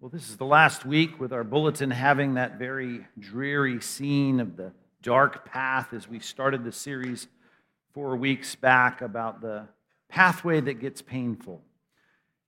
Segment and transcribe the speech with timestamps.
[0.00, 4.56] Well, this is the last week with our bulletin having that very dreary scene of
[4.56, 4.70] the
[5.02, 7.26] dark path as we started the series
[7.94, 9.66] four weeks back about the
[10.08, 11.62] pathway that gets painful.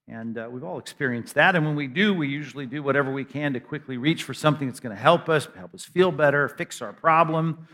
[0.06, 1.56] And uh, we've all experienced that.
[1.56, 4.68] And when we do, we usually do whatever we can to quickly reach for something
[4.68, 7.66] that's going to help us, help us feel better, fix our problem.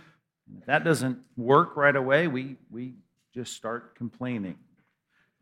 [0.49, 2.95] And if that doesn't work right away, we, we
[3.35, 4.57] just start complaining.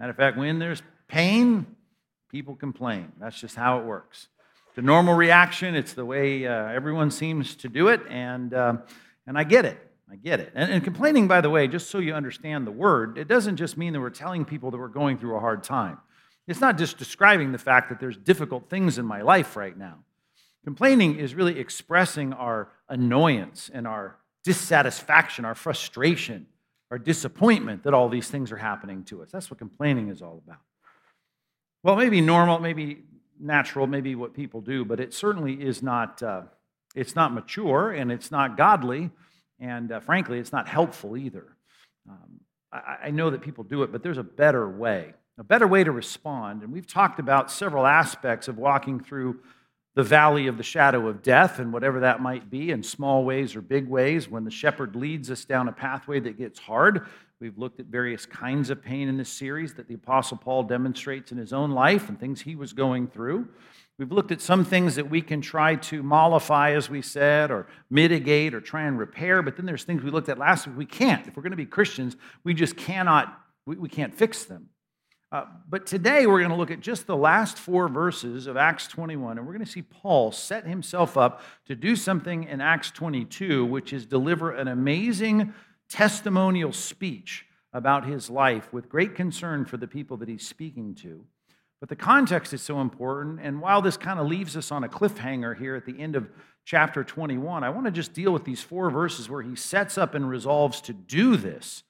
[0.01, 1.67] Matter of fact, when there's pain,
[2.35, 3.13] people complain.
[3.21, 4.27] That's just how it works.
[4.75, 8.79] The normal reaction, it's the way uh, everyone seems to do it, and, uh,
[9.25, 9.79] and I get it.
[10.11, 10.51] I get it.
[10.53, 13.77] And, and complaining, by the way, just so you understand the word, it doesn't just
[13.77, 15.99] mean that we're telling people that we're going through a hard time.
[16.49, 19.99] It's not just describing the fact that there's difficult things in my life right now.
[20.65, 26.49] Complaining is really expressing our annoyance and our dissatisfaction, our frustration,
[26.91, 29.31] our disappointment that all these things are happening to us.
[29.31, 30.59] That's what complaining is all about.
[31.85, 33.03] Well, maybe normal, maybe
[33.39, 36.45] natural, maybe what people do, but it certainly is not, uh,
[36.95, 39.11] it's not mature and it's not godly,
[39.61, 41.45] and uh, frankly, it's not helpful either.
[42.09, 42.41] Um,
[42.73, 45.85] I, I know that people do it, but there's a better way, a better way
[45.85, 46.63] to respond.
[46.63, 49.41] And we've talked about several aspects of walking through
[49.95, 53.55] the valley of the shadow of death and whatever that might be in small ways
[53.55, 57.07] or big ways when the shepherd leads us down a pathway that gets hard
[57.45, 61.31] We've looked at various kinds of pain in this series that the Apostle Paul demonstrates
[61.31, 63.47] in his own life and things he was going through.
[63.99, 67.67] We've looked at some things that we can try to mollify, as we said, or
[67.91, 70.87] mitigate or try and repair, but then there's things we looked at last week we
[70.87, 71.27] can't.
[71.27, 74.71] If we're going to be Christians, we just cannot, we, we can't fix them.
[75.31, 78.89] Uh, but today we're going to look at just the last four verses of Acts
[78.89, 82.91] 21, and we're going to see Paul set himself up to do something in Acts
[82.91, 85.53] 22, which is deliver an amazing
[85.89, 91.25] testimonial speech about his life with great concern for the people that he's speaking to.
[91.81, 93.41] But the context is so important.
[93.43, 96.31] And while this kind of leaves us on a cliffhanger here at the end of
[96.65, 100.15] chapter 21, I want to just deal with these four verses where he sets up
[100.15, 101.83] and resolves to do this.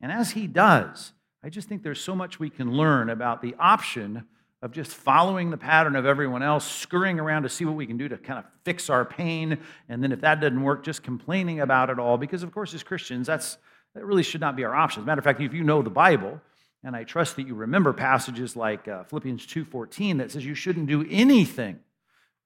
[0.00, 1.12] And as he does,
[1.42, 4.26] I just think there's so much we can learn about the option
[4.62, 7.96] of just following the pattern of everyone else, scurrying around to see what we can
[7.96, 11.60] do to kind of fix our pain, and then if that doesn't work, just complaining
[11.60, 12.18] about it all.
[12.18, 13.56] Because, of course, as Christians, that's,
[13.94, 15.00] that really should not be our option.
[15.00, 16.40] As a matter of fact, if you know the Bible,
[16.84, 20.86] and I trust that you remember passages like uh, Philippians 2.14 that says you shouldn't
[20.86, 21.80] do anything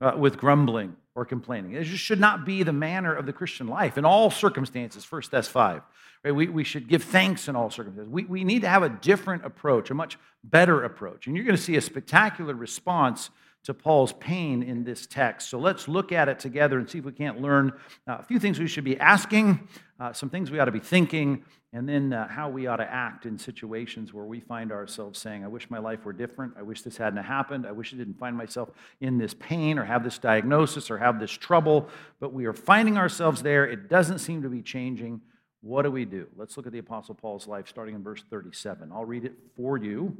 [0.01, 1.73] uh, with grumbling or complaining.
[1.73, 5.23] It just should not be the manner of the Christian life in all circumstances, 1
[5.23, 5.83] Thess 5.
[6.25, 6.35] Right?
[6.35, 8.13] We, we should give thanks in all circumstances.
[8.13, 11.27] We, we need to have a different approach, a much better approach.
[11.27, 13.31] And you're going to see a spectacular response
[13.65, 15.49] to Paul's pain in this text.
[15.49, 17.73] So let's look at it together and see if we can't learn
[18.07, 20.81] uh, a few things we should be asking, uh, some things we ought to be
[20.81, 25.19] thinking, and then uh, how we ought to act in situations where we find ourselves
[25.19, 26.55] saying, I wish my life were different.
[26.57, 27.67] I wish this hadn't happened.
[27.67, 28.71] I wish I didn't find myself
[29.01, 31.89] in this pain or have this diagnosis or have this trouble.
[32.21, 33.67] But we are finding ourselves there.
[33.67, 35.21] It doesn't seem to be changing.
[35.63, 36.29] What do we do?
[36.37, 38.93] Let's look at the Apostle Paul's life starting in verse 37.
[38.93, 40.17] I'll read it for you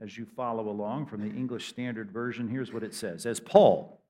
[0.00, 2.48] as you follow along from the English Standard Version.
[2.48, 4.00] Here's what it says As Paul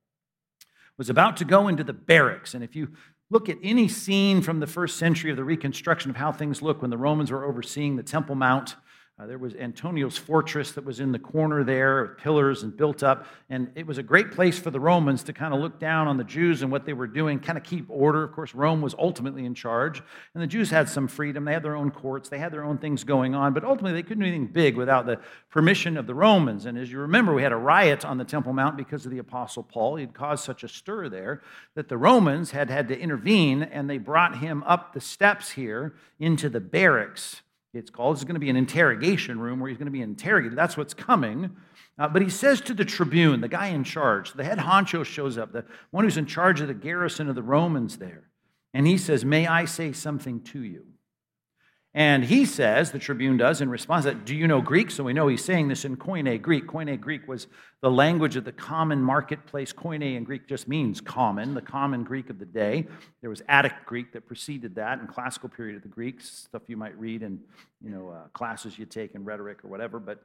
[0.97, 2.87] was about to go into the barracks, and if you
[3.29, 6.81] look at any scene from the first century of the reconstruction of how things look
[6.81, 8.75] when the Romans were overseeing the Temple Mount,
[9.19, 13.25] uh, there was Antonia's fortress that was in the corner there, pillars and built up.
[13.49, 16.17] And it was a great place for the Romans to kind of look down on
[16.17, 18.23] the Jews and what they were doing, kind of keep order.
[18.23, 20.03] Of course, Rome was ultimately in charge.
[20.35, 21.45] And the Jews had some freedom.
[21.45, 23.53] They had their own courts, they had their own things going on.
[23.53, 26.67] But ultimately, they couldn't do anything big without the permission of the Romans.
[26.67, 29.17] And as you remember, we had a riot on the Temple Mount because of the
[29.17, 29.95] Apostle Paul.
[29.95, 31.41] He had caused such a stir there
[31.73, 35.95] that the Romans had had to intervene and they brought him up the steps here
[36.19, 37.41] into the barracks
[37.73, 38.15] it's called.
[38.15, 40.57] This is going to be an interrogation room where he's going to be interrogated.
[40.57, 41.55] That's what's coming.
[41.99, 45.37] Uh, but he says to the tribune, the guy in charge, the head honcho shows
[45.37, 48.29] up, the one who's in charge of the garrison of the Romans there.
[48.73, 50.85] And he says, May I say something to you?
[51.97, 54.91] And he says, the tribune does in response that, Do you know Greek?
[54.91, 56.67] So we know he's saying this in Koine Greek.
[56.67, 57.47] Koine Greek was
[57.81, 59.73] the language of the common marketplace.
[59.73, 62.85] Koine in Greek just means common, the common Greek of the day.
[63.21, 66.77] There was Attic Greek that preceded that in classical period of the Greeks, stuff you
[66.77, 67.39] might read in
[67.83, 69.99] you know, uh, classes you take in rhetoric or whatever.
[69.99, 70.23] But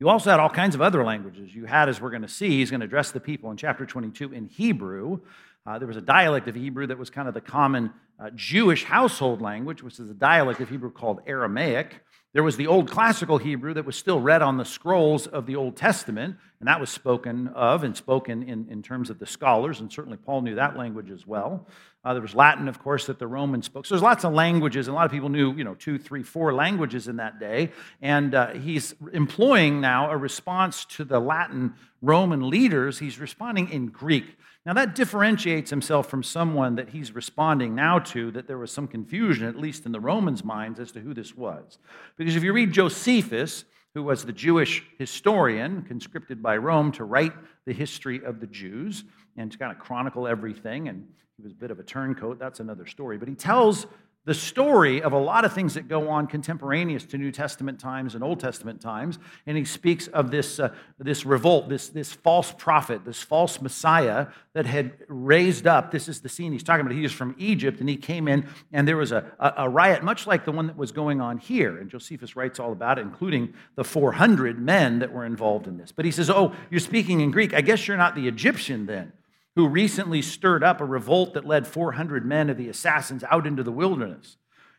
[0.00, 1.54] you also had all kinds of other languages.
[1.54, 3.86] You had, as we're going to see, he's going to address the people in chapter
[3.86, 5.20] 22 in Hebrew.
[5.66, 8.84] Uh, there was a dialect of Hebrew that was kind of the common uh, Jewish
[8.84, 12.00] household language, which is a dialect of Hebrew called Aramaic.
[12.32, 15.56] There was the Old Classical Hebrew that was still read on the scrolls of the
[15.56, 19.80] Old Testament, and that was spoken of and spoken in, in terms of the scholars,
[19.80, 21.66] and certainly Paul knew that language as well.
[22.04, 23.84] Uh, there was Latin, of course, that the Romans spoke.
[23.84, 26.22] So there's lots of languages, and a lot of people knew, you know, two, three,
[26.22, 27.72] four languages in that day.
[28.00, 33.00] And uh, he's employing now a response to the Latin Roman leaders.
[33.00, 34.38] He's responding in Greek.
[34.66, 38.86] Now, that differentiates himself from someone that he's responding now to, that there was some
[38.86, 41.78] confusion, at least in the Romans' minds, as to who this was.
[42.18, 43.64] Because if you read Josephus,
[43.94, 47.32] who was the Jewish historian conscripted by Rome to write
[47.64, 49.04] the history of the Jews
[49.36, 52.60] and to kind of chronicle everything, and he was a bit of a turncoat, that's
[52.60, 53.16] another story.
[53.16, 53.86] But he tells
[54.26, 58.14] the story of a lot of things that go on contemporaneous to New Testament times
[58.14, 59.18] and Old Testament times.
[59.46, 64.26] And he speaks of this, uh, this revolt, this, this false prophet, this false Messiah
[64.52, 65.90] that had raised up.
[65.90, 66.94] This is the scene he's talking about.
[66.94, 70.04] He was from Egypt and he came in, and there was a, a, a riot,
[70.04, 71.78] much like the one that was going on here.
[71.78, 75.92] And Josephus writes all about it, including the 400 men that were involved in this.
[75.92, 77.54] But he says, Oh, you're speaking in Greek.
[77.54, 79.12] I guess you're not the Egyptian then
[79.60, 83.62] who recently stirred up a revolt that led 400 men of the assassins out into
[83.62, 84.38] the wilderness.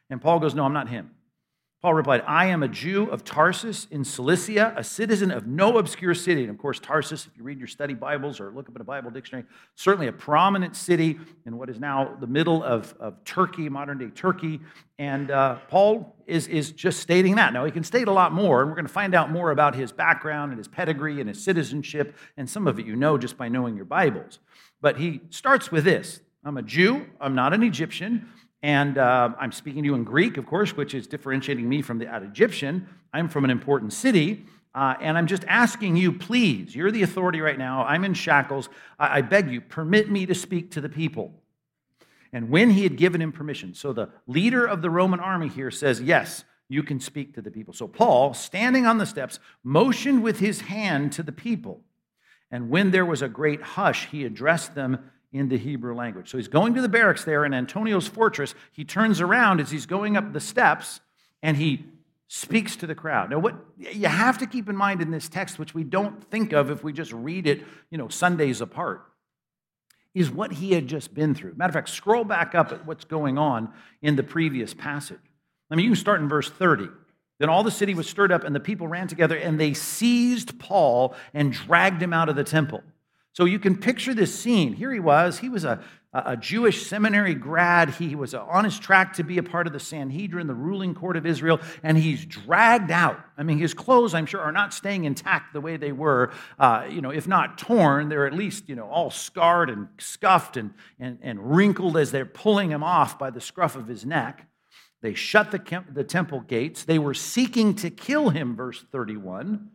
[0.10, 1.12] And Paul goes, No, I'm not him.
[1.84, 6.16] Paul replied, I am a Jew of Tarsus in Cilicia, a citizen of no obscure
[6.16, 6.42] city.
[6.42, 8.86] And of course, Tarsus, if you read your study Bibles or look up in a
[8.86, 9.46] Bible dictionary,
[9.76, 14.10] certainly a prominent city in what is now the middle of, of Turkey, modern day
[14.10, 14.62] Turkey.
[14.98, 17.54] And uh, Paul is, is just stating that.
[17.54, 19.76] Now, he can state a lot more, and we're going to find out more about
[19.76, 22.16] his background and his pedigree and his citizenship.
[22.38, 24.40] And some of it you know just by knowing your Bibles.
[24.82, 28.28] But he starts with this I'm a Jew, I'm not an Egyptian.
[28.64, 31.98] And uh, I'm speaking to you in Greek, of course, which is differentiating me from
[31.98, 32.88] the Egyptian.
[33.12, 34.46] I'm from an important city.
[34.74, 37.84] Uh, and I'm just asking you, please, you're the authority right now.
[37.84, 38.70] I'm in shackles.
[39.00, 41.34] I, I beg you, permit me to speak to the people.
[42.32, 45.72] And when he had given him permission, so the leader of the Roman army here
[45.72, 47.74] says, Yes, you can speak to the people.
[47.74, 51.82] So Paul, standing on the steps, motioned with his hand to the people.
[52.52, 56.30] And when there was a great hush, he addressed them in the Hebrew language.
[56.30, 58.54] So he's going to the barracks there in Antonia's fortress.
[58.74, 61.00] He turns around as he's going up the steps
[61.42, 61.86] and he
[62.28, 63.30] speaks to the crowd.
[63.30, 66.54] Now, what you have to keep in mind in this text, which we don't think
[66.54, 69.06] of if we just read it, you know, Sundays apart,
[70.14, 71.56] is what he had just been through.
[71.56, 75.20] Matter of fact, scroll back up at what's going on in the previous passage.
[75.70, 76.90] I mean, you can start in verse 30.
[77.42, 80.60] Then all the city was stirred up, and the people ran together, and they seized
[80.60, 82.84] Paul and dragged him out of the temple.
[83.34, 84.74] So you can picture this scene.
[84.74, 85.40] Here he was.
[85.40, 85.84] He was a,
[86.14, 87.90] a Jewish seminary grad.
[87.90, 91.18] He was on his track to be a part of the Sanhedrin, the ruling court
[91.18, 93.20] of Israel, and he's dragged out.
[93.40, 96.32] I mean, his clothes, I'm sure, are not staying intact the way they were.
[96.60, 100.58] Uh, you know, if not torn, they're at least, you know, all scarred and scuffed
[100.58, 104.46] and, and, and wrinkled as they're pulling him off by the scruff of his neck.
[105.02, 106.84] They shut the, the temple gates.
[106.84, 109.70] They were seeking to kill him, verse 31.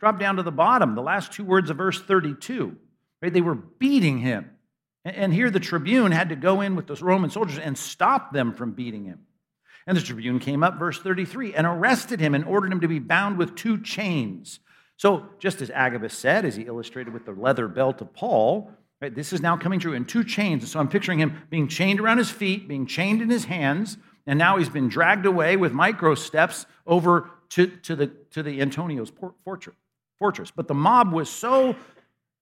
[0.00, 2.76] Drop down to the bottom, the last two words of verse 32.
[3.22, 3.32] Right?
[3.32, 4.50] They were beating him.
[5.04, 8.52] And here the tribune had to go in with the Roman soldiers and stop them
[8.52, 9.20] from beating him.
[9.86, 12.98] And the tribune came up, verse 33, and arrested him and ordered him to be
[12.98, 14.60] bound with two chains.
[14.96, 18.70] So, just as Agabus said, as he illustrated with the leather belt of Paul,
[19.02, 20.62] right, this is now coming true in two chains.
[20.62, 23.98] And so I'm picturing him being chained around his feet, being chained in his hands,
[24.26, 28.60] and now he's been dragged away with micro steps over to, to, the, to the
[28.60, 29.12] Antonia's
[29.44, 30.50] fortress.
[30.54, 31.76] But the mob was so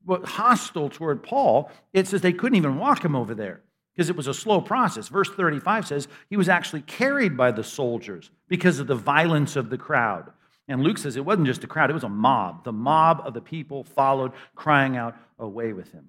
[0.08, 3.60] hostile toward Paul, it says they couldn't even walk him over there
[3.94, 5.08] because it was a slow process.
[5.08, 9.70] Verse 35 says he was actually carried by the soldiers because of the violence of
[9.70, 10.32] the crowd.
[10.68, 12.64] And Luke says it wasn't just a crowd, it was a mob.
[12.64, 16.08] The mob of the people followed, crying out, Away with him.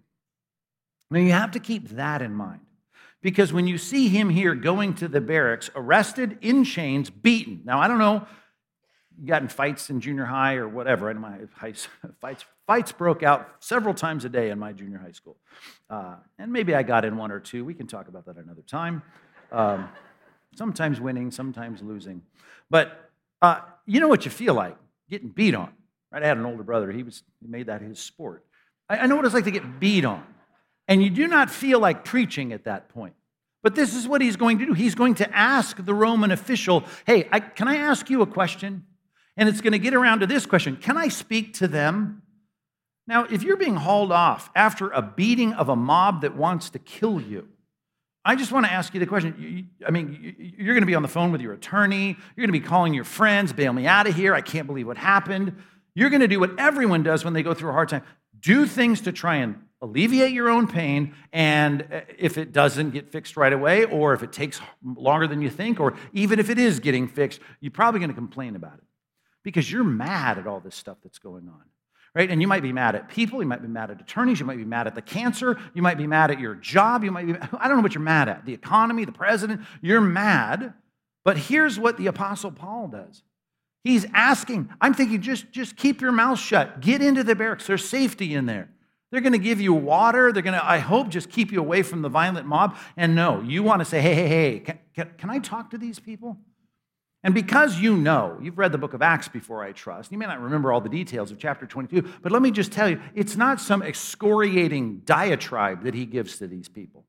[1.10, 2.62] Now you have to keep that in mind.
[3.24, 7.62] Because when you see him here going to the barracks, arrested, in chains, beaten.
[7.64, 8.28] Now, I don't know,
[9.18, 11.10] you got in fights in junior high or whatever.
[11.10, 11.74] In my high,
[12.22, 15.38] fights, fights broke out several times a day in my junior high school.
[15.90, 17.64] Uh, and maybe I got in one or two.
[17.64, 19.02] We can talk about that another time.
[19.52, 19.88] Um,
[20.56, 22.24] sometimes winning, sometimes losing.
[22.70, 23.10] But
[23.42, 24.76] uh, you know what you feel like
[25.10, 25.72] getting beat on.
[26.12, 26.24] Right?
[26.24, 26.92] I had an older brother.
[26.92, 28.44] He was he made that his sport.
[28.90, 30.26] I, I know what it's like to get beat on.
[30.88, 33.16] And you do not feel like preaching at that point.
[33.62, 34.74] But this is what he's going to do.
[34.74, 38.86] He's going to ask the Roman official, hey, I, can I ask you a question?
[39.38, 42.22] And it's going to get around to this question Can I speak to them?
[43.08, 46.80] Now, if you're being hauled off after a beating of a mob that wants to
[46.80, 47.48] kill you,
[48.26, 49.70] I just want to ask you the question.
[49.86, 52.08] I mean, you're going to be on the phone with your attorney.
[52.08, 54.34] You're going to be calling your friends, bail me out of here.
[54.34, 55.56] I can't believe what happened.
[55.96, 58.04] You're going to do what everyone does when they go through a hard time
[58.40, 61.14] do things to try and alleviate your own pain.
[61.32, 65.42] And uh, if it doesn't get fixed right away, or if it takes longer than
[65.42, 68.78] you think, or even if it is getting fixed, you're probably going to complain about
[68.78, 68.86] it
[69.44, 71.62] because you're mad at all this stuff that's going on.
[72.16, 72.32] right?
[72.32, 74.58] And you might be mad at people, you might be mad at attorneys, you might
[74.58, 77.34] be mad at the cancer, you might be mad at your job, you might be,
[77.60, 80.74] I don't know what you're mad at, the economy, the president, you're mad.
[81.26, 83.24] But here's what the Apostle Paul does.
[83.84, 86.80] He's asking, I'm thinking, just, just keep your mouth shut.
[86.80, 87.68] Get into the barracks.
[87.68, 88.70] There's safety in there.
[89.14, 90.32] They're going to give you water.
[90.32, 92.76] They're going to, I hope, just keep you away from the violent mob.
[92.98, 95.78] And no, you want to say, hey, hey, hey, can, can, can I talk to
[95.78, 96.40] these people?
[97.24, 100.12] And because you know, you've read the book of Acts before, I trust.
[100.12, 102.90] You may not remember all the details of chapter 22, but let me just tell
[102.90, 107.06] you, it's not some excoriating diatribe that he gives to these people.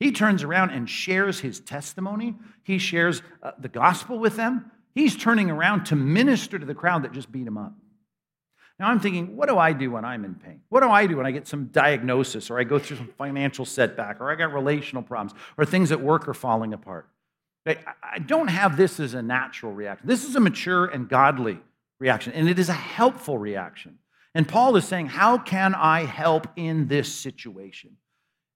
[0.00, 4.70] He turns around and shares his testimony, he shares uh, the gospel with them.
[4.94, 7.72] He's turning around to minister to the crowd that just beat him up.
[8.78, 10.60] Now I'm thinking, what do I do when I'm in pain?
[10.68, 13.64] What do I do when I get some diagnosis or I go through some financial
[13.64, 17.08] setback or I got relational problems or things at work are falling apart?
[17.66, 20.06] I don't have this as a natural reaction.
[20.06, 21.58] This is a mature and godly
[22.00, 23.98] reaction, and it is a helpful reaction.
[24.34, 27.96] And Paul is saying, How can I help in this situation?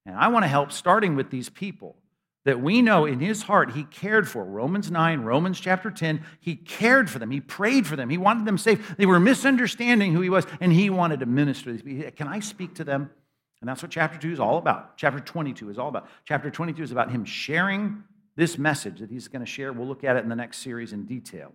[0.07, 1.97] And I want to help starting with these people
[2.44, 4.44] that we know in his heart he cared for.
[4.44, 7.30] Romans 9, Romans chapter 10, he cared for them.
[7.30, 8.11] He prayed for them.
[8.11, 8.96] He wanted them safe.
[8.96, 11.76] They were misunderstanding who he was, and he wanted to minister
[12.16, 13.11] Can I speak to them?
[13.61, 14.96] And that's what chapter 2 is all about.
[14.96, 16.08] Chapter 22 is all about.
[16.25, 18.02] Chapter 22 is about him sharing
[18.34, 19.72] this message that he's going to share.
[19.72, 21.52] We'll look at it in the next series in detail.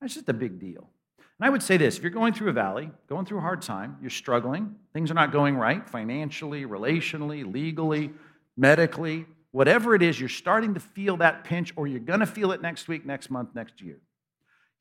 [0.00, 0.90] That's just a big deal.
[1.38, 3.62] And I would say this if you're going through a valley, going through a hard
[3.62, 8.10] time, you're struggling, things are not going right financially, relationally, legally,
[8.56, 9.24] medically,
[9.56, 12.60] whatever it is, you're starting to feel that pinch, or you're going to feel it
[12.60, 13.96] next week, next month, next year.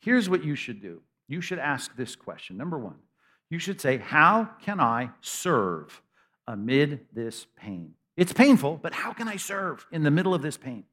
[0.01, 2.57] Here's what you should do you should ask this question.
[2.57, 2.97] Number one,
[3.49, 6.01] you should say, How can I serve
[6.45, 7.93] amid this pain?
[8.17, 10.83] It's painful, but how can I serve in the middle of this pain?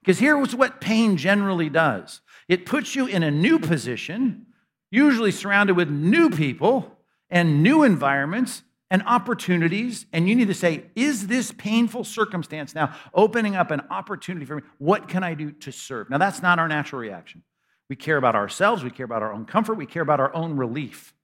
[0.00, 4.44] Because here's what pain generally does it puts you in a new position,
[4.90, 6.98] usually surrounded with new people
[7.30, 8.62] and new environments
[8.92, 10.04] and opportunities.
[10.12, 14.56] And you need to say, is this painful circumstance now opening up an opportunity for
[14.56, 14.62] me?
[14.76, 16.10] What can I do to serve?
[16.10, 17.42] Now, that's not our natural reaction.
[17.88, 20.56] We care about ourselves, we care about our own comfort, we care about our own
[20.56, 21.14] relief.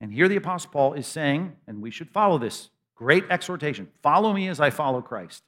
[0.00, 4.32] And here the Apostle Paul is saying, and we should follow this great exhortation follow
[4.32, 5.42] me as I follow Christ.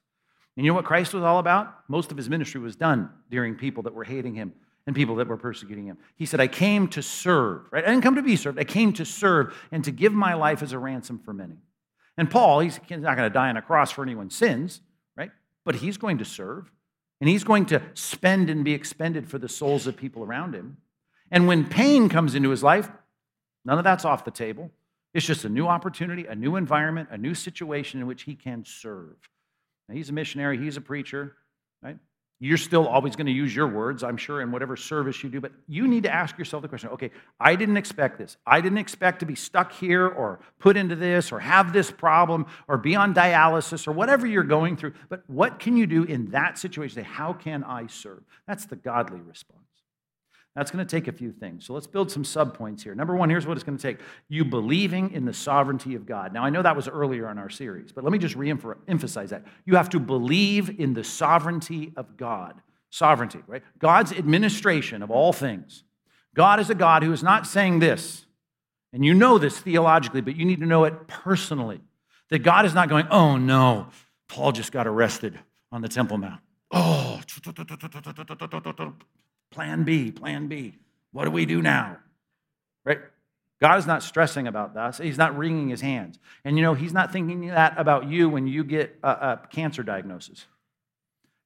[0.57, 1.89] And you know what Christ was all about?
[1.89, 4.53] Most of his ministry was done during people that were hating him
[4.87, 5.99] and people that were persecuting him.
[6.17, 7.85] He said, I came to serve, right?
[7.85, 8.59] I didn't come to be served.
[8.59, 11.59] I came to serve and to give my life as a ransom for many.
[12.17, 14.81] And Paul, he's not going to die on a cross for anyone's sins,
[15.17, 15.31] right?
[15.65, 16.71] But he's going to serve
[17.21, 20.79] and he's going to spend and be expended for the souls of people around him.
[21.31, 22.89] And when pain comes into his life,
[23.65, 24.71] none of that's off the table.
[25.13, 28.65] It's just a new opportunity, a new environment, a new situation in which he can
[28.65, 29.17] serve.
[29.89, 31.37] Now, he's a missionary, he's a preacher?
[32.43, 35.43] You're still always going to use your words, I'm sure, in whatever service you do,
[35.43, 38.39] but you need to ask yourself the question okay, I didn't expect this.
[38.47, 42.47] I didn't expect to be stuck here or put into this or have this problem
[42.67, 46.31] or be on dialysis or whatever you're going through, but what can you do in
[46.31, 47.05] that situation?
[47.05, 48.23] How can I serve?
[48.49, 49.70] That's the godly response.
[50.57, 51.64] That's going to take a few things.
[51.64, 52.95] So let's build some subpoints here.
[52.95, 56.33] Number one, here's what it's going to take you believing in the sovereignty of God.
[56.33, 58.52] Now, I know that was earlier in our series, but let me just re
[58.88, 59.45] emphasize that.
[59.64, 62.61] You have to believe in the sovereignty of God.
[62.90, 63.62] Sovereignty, right?
[63.78, 65.85] God's administration of all things.
[66.35, 68.26] God is a God who is not saying this,
[68.92, 71.80] and you know this theologically, but you need to know it personally.
[72.30, 73.88] That God is not going, oh no,
[74.28, 75.38] Paul just got arrested
[75.71, 76.40] on the Temple Mount.
[76.73, 77.21] Oh,
[79.50, 80.75] Plan B, plan B.
[81.12, 81.99] What do we do now?
[82.85, 82.99] Right?
[83.61, 84.97] God is not stressing about that.
[84.97, 86.19] He's not wringing his hands.
[86.45, 89.83] And you know, he's not thinking that about you when you get a, a, cancer
[89.83, 90.47] diagnosis.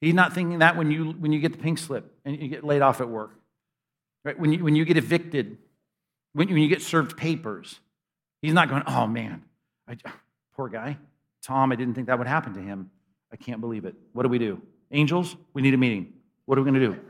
[0.01, 2.63] He's not thinking that when you, when you get the pink slip and you get
[2.63, 3.33] laid off at work.
[4.25, 4.39] Right?
[4.39, 5.59] When you, when you get evicted,
[6.35, 7.81] when, you, when you get served papers.
[8.43, 9.43] He's not going, oh man,
[9.89, 9.97] I,
[10.55, 10.99] poor guy.
[11.43, 12.91] Tom, I didn't think that would happen to him.
[13.33, 13.95] I can't believe it.
[14.13, 14.63] What do we do?
[14.93, 16.13] Angels, we need a meeting.
[16.45, 17.01] What are we going to do?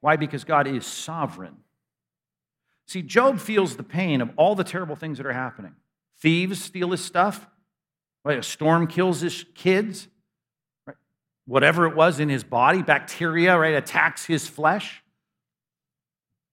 [0.00, 0.16] Why?
[0.16, 1.56] Because God is sovereign.
[2.86, 5.74] See, Job feels the pain of all the terrible things that are happening.
[6.20, 7.46] Thieves steal his stuff,
[8.24, 8.38] right?
[8.38, 10.08] A storm kills his kids,
[10.86, 10.96] right?
[11.46, 15.02] Whatever it was in his body, bacteria, right, attacks his flesh.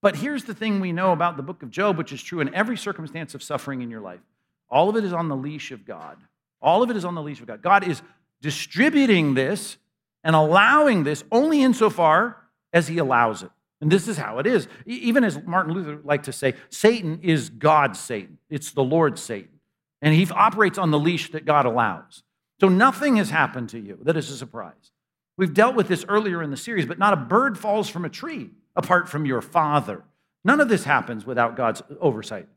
[0.02, 2.54] But here's the thing we know about the book of Job, which is true in
[2.54, 4.22] every circumstance of suffering in your life.
[4.70, 6.18] All of it is on the leash of God.
[6.62, 7.62] All of it is on the leash of God.
[7.62, 8.02] God is
[8.42, 9.78] distributing this
[10.24, 12.38] and allowing this only insofar
[12.78, 13.50] as he allows it.
[13.82, 14.68] And this is how it is.
[14.86, 18.38] Even as Martin Luther liked to say, Satan is God's Satan.
[18.50, 19.60] It's the Lord's Satan.
[20.02, 22.24] And he operates on the leash that God allows.
[22.62, 24.92] So nothing has happened to you that is a surprise.
[25.38, 28.10] We've dealt with this earlier in the series, but not a bird falls from a
[28.10, 30.04] tree apart from your Father.
[30.44, 32.48] None of this happens without God's uh, oversight.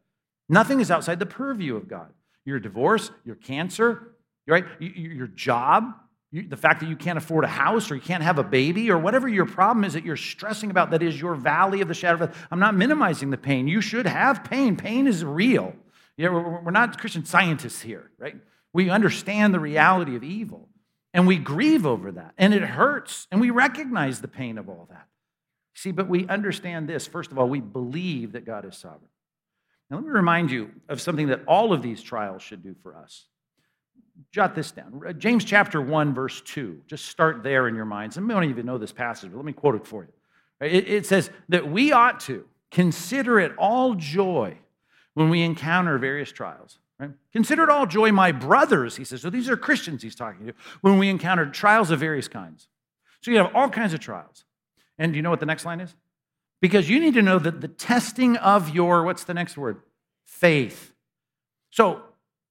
[0.48, 2.12] Nothing is outside the purview of God.
[2.44, 4.14] Your divorce, your cancer,
[4.46, 4.64] right?
[4.80, 5.94] Your job,
[6.32, 8.98] the fact that you can't afford a house or you can't have a baby or
[8.98, 12.22] whatever your problem is that you're stressing about that is your valley of the shadow
[12.22, 12.46] of death.
[12.50, 13.66] I'm not minimizing the pain.
[13.66, 14.76] You should have pain.
[14.76, 15.74] Pain is real.
[16.16, 18.36] we're not Christian scientists here, right?
[18.72, 20.68] We understand the reality of evil
[21.12, 24.86] and we grieve over that and it hurts and we recognize the pain of all
[24.90, 25.08] that.
[25.74, 27.08] See, but we understand this.
[27.08, 29.10] First of all, we believe that God is sovereign.
[29.88, 32.94] Now, let me remind you of something that all of these trials should do for
[32.94, 33.26] us.
[34.32, 35.02] Jot this down.
[35.18, 36.82] James chapter 1, verse 2.
[36.86, 38.16] Just start there in your minds.
[38.16, 40.12] And we don't even know this passage, but let me quote it for you.
[40.60, 44.56] It, it says that we ought to consider it all joy
[45.14, 46.78] when we encounter various trials.
[46.98, 47.10] Right?
[47.32, 49.22] Consider it all joy, my brothers, he says.
[49.22, 52.68] So these are Christians he's talking to, when we encounter trials of various kinds.
[53.22, 54.44] So you have all kinds of trials.
[54.98, 55.94] And do you know what the next line is?
[56.60, 59.80] Because you need to know that the testing of your, what's the next word?
[60.26, 60.92] Faith.
[61.70, 62.02] So,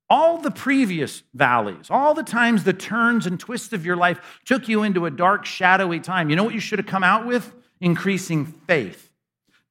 [0.09, 4.67] all the previous valleys, all the times the turns and twists of your life took
[4.67, 7.53] you into a dark, shadowy time, you know what you should have come out with?
[7.79, 9.11] Increasing faith,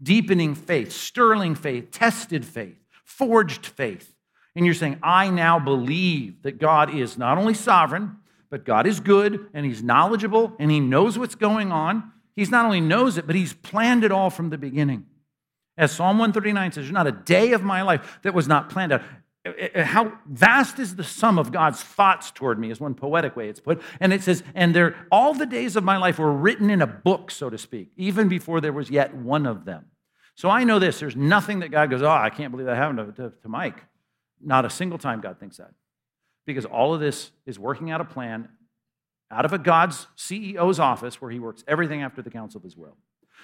[0.02, 4.14] deepening faith, sterling faith, tested faith, forged faith.
[4.54, 8.16] And you're saying, I now believe that God is not only sovereign,
[8.50, 12.12] but God is good and He's knowledgeable and He knows what's going on.
[12.38, 15.06] He's not only knows it, but he's planned it all from the beginning.
[15.76, 18.92] As Psalm 139 says, there's not a day of my life that was not planned
[18.92, 19.02] out.
[19.46, 23.48] Uh, how vast is the sum of God's thoughts toward me, is one poetic way
[23.48, 23.80] it's put.
[24.00, 26.86] And it says, and there, all the days of my life were written in a
[26.86, 29.86] book, so to speak, even before there was yet one of them.
[30.34, 33.16] So I know this there's nothing that God goes, oh, I can't believe that happened
[33.16, 33.84] to, to, to Mike.
[34.40, 35.72] Not a single time God thinks that.
[36.46, 38.48] Because all of this is working out a plan
[39.30, 42.76] out of a God's CEO's office where he works everything after the counsel of his
[42.76, 42.96] will.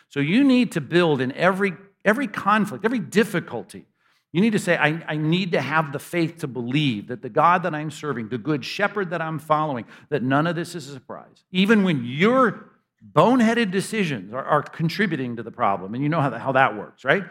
[0.09, 1.75] So you need to build in every,
[2.05, 3.87] every conflict, every difficulty.
[4.35, 7.29] You need to say, I, I need to have the faith to believe that the
[7.29, 10.89] God that I'm serving, the good shepherd that I'm following, that none of this is
[10.89, 11.45] a surprise.
[11.53, 12.69] Even when your
[13.13, 15.95] boneheaded decisions are, are contributing to the problem.
[15.95, 17.23] And you know how, how that works, right?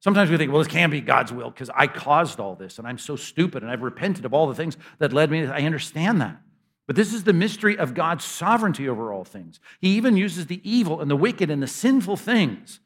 [0.00, 2.86] Sometimes we think, well, this can't be God's will because I caused all this and
[2.86, 5.46] I'm so stupid and I've repented of all the things that led me.
[5.46, 6.42] I understand that.
[6.86, 9.60] But this is the mystery of God's sovereignty over all things.
[9.80, 12.80] He even uses the evil and the wicked and the sinful things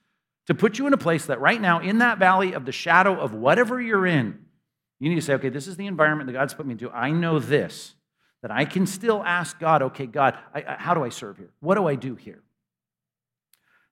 [0.46, 3.18] to put you in a place that right now, in that valley of the shadow
[3.18, 4.44] of whatever you're in,
[5.00, 6.90] you need to say, okay, this is the environment that God's put me into.
[6.90, 7.94] I know this,
[8.42, 11.50] that I can still ask God, okay, God, I, I, how do I serve here?
[11.60, 12.42] What do I do here?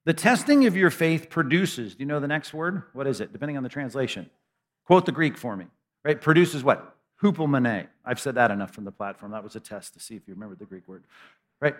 [0.04, 2.82] The testing of your faith produces, do you know the next word?
[2.92, 4.28] What is it, depending on the translation?
[4.84, 5.66] Quote the Greek for me,
[6.04, 6.20] right?
[6.20, 6.96] Produces what?
[7.22, 7.86] hupomone.
[8.04, 9.32] I've said that enough from the platform.
[9.32, 11.04] That was a test to see if you remember the Greek word,
[11.60, 11.76] right?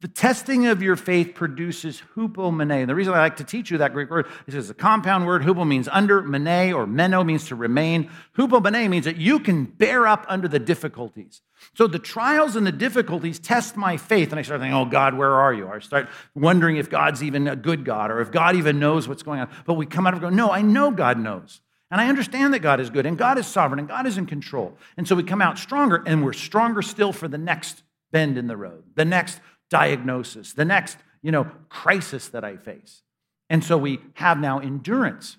[0.00, 2.80] The testing of your faith produces hupomone.
[2.80, 5.26] And the reason I like to teach you that Greek word is it's a compound
[5.26, 5.42] word.
[5.42, 8.10] Hupo means under, mene or meno means to remain.
[8.34, 11.42] Hupomone means that you can bear up under the difficulties.
[11.74, 14.30] So the trials and the difficulties test my faith.
[14.30, 15.68] And I start thinking, oh, God, where are you?
[15.68, 19.22] I start wondering if God's even a good God or if God even knows what's
[19.22, 19.50] going on.
[19.66, 21.60] But we come out of going, no, I know God knows.
[21.90, 24.24] And I understand that God is good and God is sovereign and God is in
[24.24, 24.78] control.
[24.96, 27.82] And so we come out stronger and we're stronger still for the next
[28.12, 33.02] bend in the road, the next diagnosis, the next, you know, crisis that I face.
[33.48, 35.36] And so we have now endurance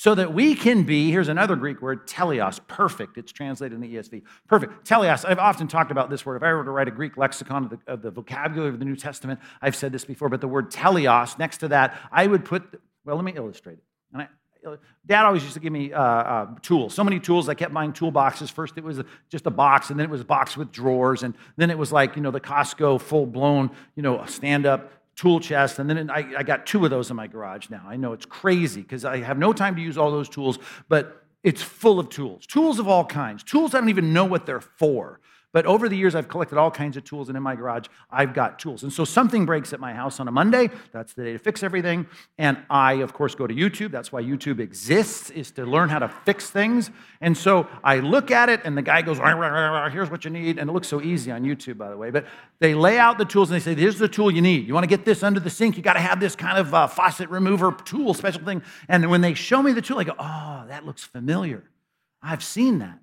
[0.00, 3.18] so that we can be, here's another Greek word, teleos, perfect.
[3.18, 4.22] It's translated in the ESV.
[4.48, 4.88] Perfect.
[4.88, 6.36] Teleos, I've often talked about this word.
[6.36, 8.84] If I were to write a Greek lexicon of the, of the vocabulary of the
[8.86, 12.46] New Testament, I've said this before, but the word teleos, next to that, I would
[12.46, 13.84] put, well, let me illustrate it.
[14.14, 14.28] And I,
[15.06, 16.94] Dad always used to give me uh, uh, tools.
[16.94, 17.48] So many tools.
[17.48, 18.50] I kept buying toolboxes.
[18.50, 21.34] First, it was just a box, and then it was a box with drawers, and
[21.56, 25.40] then it was like you know the Costco full blown you know stand up tool
[25.40, 27.82] chest, and then I, I got two of those in my garage now.
[27.86, 31.24] I know it's crazy because I have no time to use all those tools, but
[31.42, 34.60] it's full of tools, tools of all kinds, tools I don't even know what they're
[34.60, 35.20] for.
[35.52, 38.34] But over the years, I've collected all kinds of tools, and in my garage, I've
[38.34, 38.84] got tools.
[38.84, 40.70] And so something breaks at my house on a Monday.
[40.92, 42.06] That's the day to fix everything.
[42.38, 43.90] And I, of course, go to YouTube.
[43.90, 46.92] That's why YouTube exists, is to learn how to fix things.
[47.20, 50.58] And so I look at it, and the guy goes, here's what you need.
[50.58, 52.10] And it looks so easy on YouTube, by the way.
[52.10, 52.26] But
[52.60, 54.68] they lay out the tools, and they say, here's the tool you need.
[54.68, 56.72] You want to get this under the sink, you got to have this kind of
[56.72, 58.62] uh, faucet remover tool, special thing.
[58.88, 61.64] And when they show me the tool, I go, oh, that looks familiar.
[62.22, 63.00] I've seen that.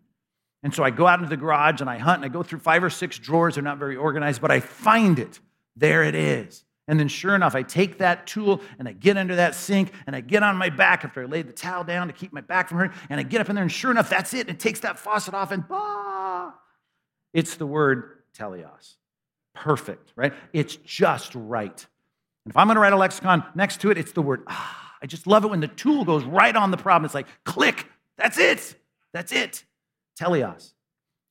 [0.63, 2.59] And so I go out into the garage and I hunt and I go through
[2.59, 3.55] five or six drawers.
[3.55, 5.39] They're not very organized, but I find it.
[5.75, 6.63] There it is.
[6.89, 10.15] And then, sure enough, I take that tool and I get under that sink and
[10.15, 12.69] I get on my back after I lay the towel down to keep my back
[12.69, 12.97] from hurting.
[13.09, 14.47] And I get up in there, and sure enough, that's it.
[14.47, 16.53] And it takes that faucet off, and bah!
[17.33, 18.95] It's the word teleos.
[19.53, 20.33] Perfect, right?
[20.53, 21.85] It's just right.
[22.45, 24.95] And if I'm going to write a lexicon next to it, it's the word ah.
[25.01, 27.05] I just love it when the tool goes right on the problem.
[27.05, 28.75] It's like, click, that's it.
[29.13, 29.63] That's it.
[30.19, 30.73] Teleos.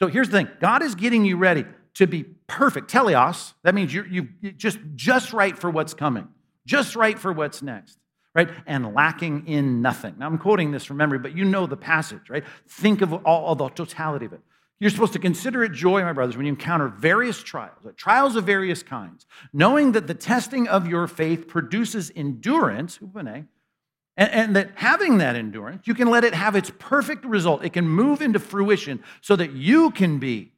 [0.01, 2.91] So here's the thing God is getting you ready to be perfect.
[2.91, 6.29] Teleos, that means you're, you just, just right for what's coming,
[6.67, 7.99] just right for what's next,
[8.35, 8.51] right?
[8.67, 10.17] And lacking in nothing.
[10.19, 12.45] Now I'm quoting this from memory, but you know the passage, right?
[12.69, 14.41] Think of all, all the totality of it.
[14.79, 18.45] You're supposed to consider it joy, my brothers, when you encounter various trials, trials of
[18.45, 22.99] various kinds, knowing that the testing of your faith produces endurance,
[24.17, 27.65] and, and that having that endurance, you can let it have its perfect result.
[27.65, 30.53] It can move into fruition so that you can be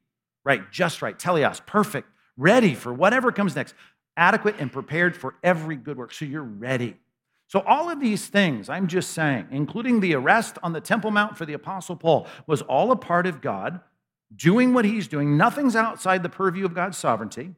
[0.45, 3.75] right, just right, teleos, perfect, ready for whatever comes next,
[4.17, 6.13] adequate and prepared for every good work.
[6.13, 6.97] So you're ready.
[7.49, 11.39] So, all of these things, I'm just saying, including the arrest on the Temple Mount
[11.39, 13.81] for the Apostle Paul, was all a part of God
[14.37, 15.39] doing what he's doing.
[15.39, 17.55] Nothing's outside the purview of God's sovereignty,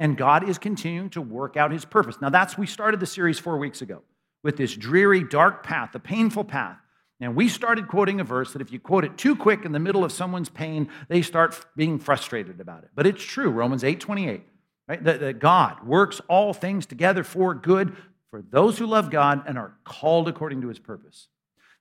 [0.00, 2.16] and God is continuing to work out his purpose.
[2.22, 4.00] Now, that's, we started the series four weeks ago
[4.44, 6.78] with this dreary, dark path, the painful path.
[7.20, 9.78] And we started quoting a verse that if you quote it too quick in the
[9.78, 12.90] middle of someone's pain, they start being frustrated about it.
[12.94, 14.42] But it's true, Romans 8 28,
[14.86, 15.02] right?
[15.02, 17.96] That, that God works all things together for good
[18.30, 21.28] for those who love God and are called according to his purpose.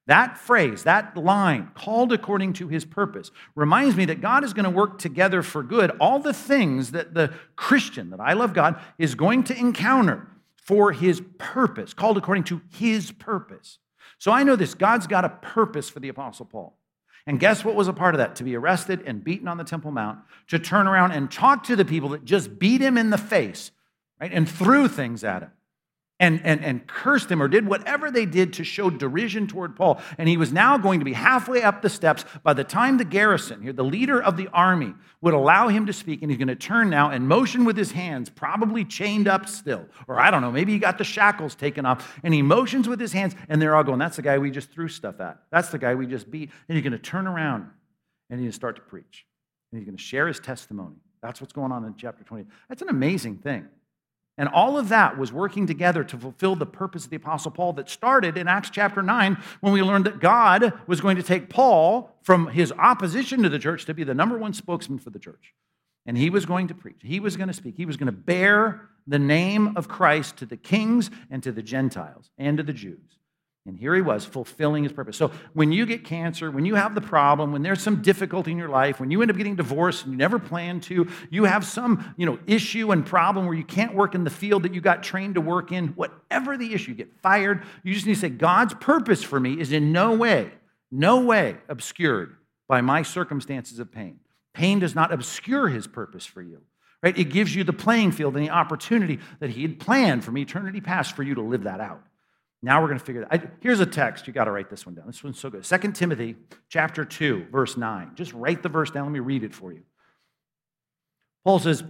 [0.06, 4.66] That phrase, that line, called according to his purpose, reminds me that God is going
[4.66, 8.80] to work together for good all the things that the Christian, that I love God,
[8.98, 10.28] is going to encounter
[10.66, 13.80] for his purpose, called according to his purpose.
[14.18, 16.78] So I know this God's got a purpose for the Apostle Paul.
[17.26, 18.36] And guess what was a part of that?
[18.38, 21.76] To be arrested and beaten on the Temple Mount, to turn around and talk to
[21.76, 23.72] the people that just beat him in the face,
[24.20, 25.52] right, and threw things at him
[26.20, 30.00] and, and, and cursed him or did whatever they did to show derision toward Paul.
[30.18, 33.06] And he was now going to be halfway up the steps by the time the
[33.06, 36.22] garrison, here, the leader of the army, would allow him to speak.
[36.22, 39.86] And he's going to turn now and motion with his hands, probably chained up still.
[40.08, 42.20] Or I don't know, maybe he got the shackles taken off.
[42.24, 44.70] And he motions with his hands, and they're all going, That's the guy we just
[44.70, 45.40] threw stuff at.
[45.52, 46.52] That's the guy we just beat.
[46.70, 47.70] And he's going to turn around
[48.30, 49.26] and he's going to start to preach.
[49.72, 50.96] And he's going to share his testimony.
[51.22, 52.46] That's what's going on in chapter 20.
[52.70, 53.68] That's an amazing thing.
[54.38, 57.74] And all of that was working together to fulfill the purpose of the Apostle Paul
[57.74, 61.50] that started in Acts chapter 9 when we learned that God was going to take
[61.50, 65.20] Paul from his opposition to the church to be the number one spokesman for the
[65.20, 65.54] church.
[66.06, 68.12] And he was going to preach, he was going to speak, he was going to
[68.12, 72.74] bear the name of Christ to the kings and to the Gentiles and to the
[72.74, 73.20] Jews.
[73.66, 75.16] And here he was fulfilling his purpose.
[75.16, 78.58] So when you get cancer, when you have the problem, when there's some difficulty in
[78.58, 81.66] your life, when you end up getting divorced and you never planned to, you have
[81.66, 84.82] some, you know, issue and problem where you can't work in the field that you
[84.82, 88.20] got trained to work in, whatever the issue, you get fired, you just need to
[88.20, 90.52] say, God's purpose for me is in no way,
[90.92, 92.36] no way obscured
[92.68, 94.20] by my circumstances of pain.
[94.54, 96.62] Pain does not obscure his purpose for you.
[97.02, 97.18] Right?
[97.18, 100.82] It gives you the playing field and the opportunity that he had planned from eternity
[100.82, 102.02] past for you to live that out.
[102.64, 103.52] Now we're going to figure that.
[103.60, 104.26] Here's a text.
[104.26, 105.06] You got to write this one down.
[105.06, 105.66] This one's so good.
[105.66, 106.38] 2 Timothy
[106.70, 108.12] chapter 2, verse 9.
[108.16, 109.04] Just write the verse down.
[109.04, 109.82] Let me read it for you.
[111.44, 111.84] Paul says,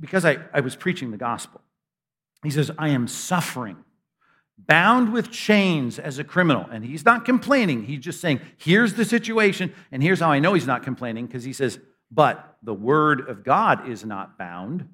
[0.00, 1.60] because I, I was preaching the gospel,
[2.42, 3.76] he says, I am suffering,
[4.56, 6.64] bound with chains as a criminal.
[6.72, 7.84] And he's not complaining.
[7.84, 9.74] He's just saying, here's the situation.
[9.92, 11.78] And here's how I know he's not complaining, because he says,
[12.10, 14.88] but the word of God is not bound.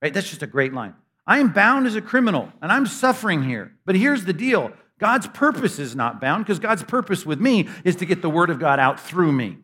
[0.00, 0.14] Right?
[0.14, 0.94] That's just a great line.
[1.30, 3.70] I am bound as a criminal and I'm suffering here.
[3.86, 7.94] But here's the deal God's purpose is not bound because God's purpose with me is
[7.96, 9.58] to get the word of God out through me.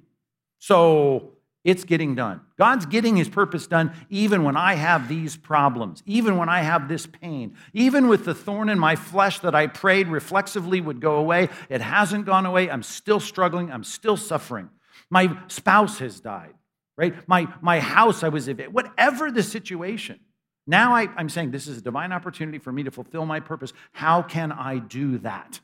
[0.61, 1.33] So
[1.65, 2.41] it's getting done.
[2.57, 6.87] God's getting his purpose done even when I have these problems, even when I have
[6.87, 11.17] this pain, even with the thorn in my flesh that I prayed reflexively would go
[11.17, 11.49] away.
[11.69, 12.71] It hasn't gone away.
[12.71, 13.73] I'm still struggling.
[13.73, 14.71] I'm still suffering.
[15.11, 16.55] My spouse has died,
[16.97, 17.27] right?
[17.27, 20.21] My, my house, I was, whatever the situation.
[20.67, 23.73] Now I, am saying this is a divine opportunity for me to fulfill my purpose.
[23.93, 25.61] How can I do that?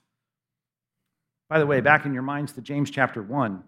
[1.49, 3.63] By the way, back in your minds to James chapter 1,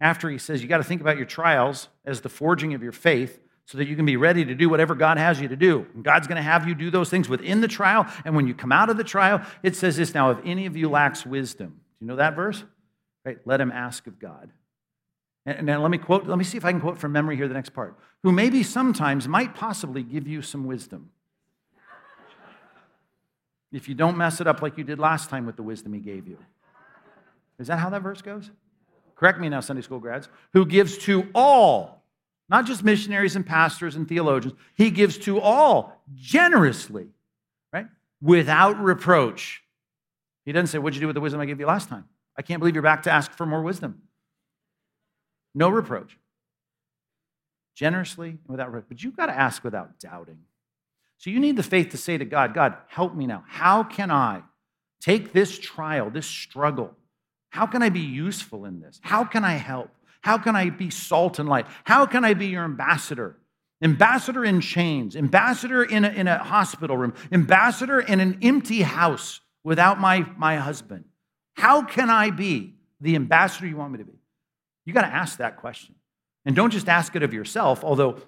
[0.00, 2.92] after he says you got to think about your trials as the forging of your
[2.92, 5.86] faith so that you can be ready to do whatever God has you to do.
[5.94, 8.06] And God's going to have you do those things within the trial.
[8.24, 10.76] And when you come out of the trial, it says this now, if any of
[10.76, 12.62] you lacks wisdom, do you know that verse?
[13.24, 13.38] Right?
[13.44, 14.52] Let him ask of God.
[15.46, 17.46] And now let me quote, let me see if I can quote from memory here
[17.46, 17.96] the next part.
[18.24, 21.10] Who maybe sometimes might possibly give you some wisdom.
[23.72, 26.00] if you don't mess it up like you did last time with the wisdom he
[26.00, 26.36] gave you.
[27.60, 28.50] Is that how that verse goes?
[29.14, 30.28] Correct me now, Sunday school grads.
[30.52, 32.02] Who gives to all,
[32.48, 37.06] not just missionaries and pastors and theologians, he gives to all generously,
[37.72, 37.86] right?
[38.20, 39.62] Without reproach.
[40.44, 42.04] He doesn't say, What'd you do with the wisdom I gave you last time?
[42.36, 44.02] I can't believe you're back to ask for more wisdom
[45.56, 46.16] no reproach.
[47.74, 48.88] Generously and without reproach.
[48.88, 50.38] But you've got to ask without doubting.
[51.18, 53.42] So you need the faith to say to God, God, help me now.
[53.48, 54.42] How can I
[55.00, 56.92] Take this trial, this struggle.
[57.50, 58.98] How can I be useful in this?
[59.02, 59.90] How can I help?
[60.20, 61.66] How can I be salt and light?
[61.84, 63.36] How can I be your ambassador?
[63.82, 69.40] Ambassador in chains, ambassador in a, in a hospital room, ambassador in an empty house
[69.62, 71.04] without my, my husband.
[71.54, 74.15] How can I be the ambassador you want me to be?
[74.86, 75.96] You got to ask that question.
[76.46, 78.24] And don't just ask it of yourself, although if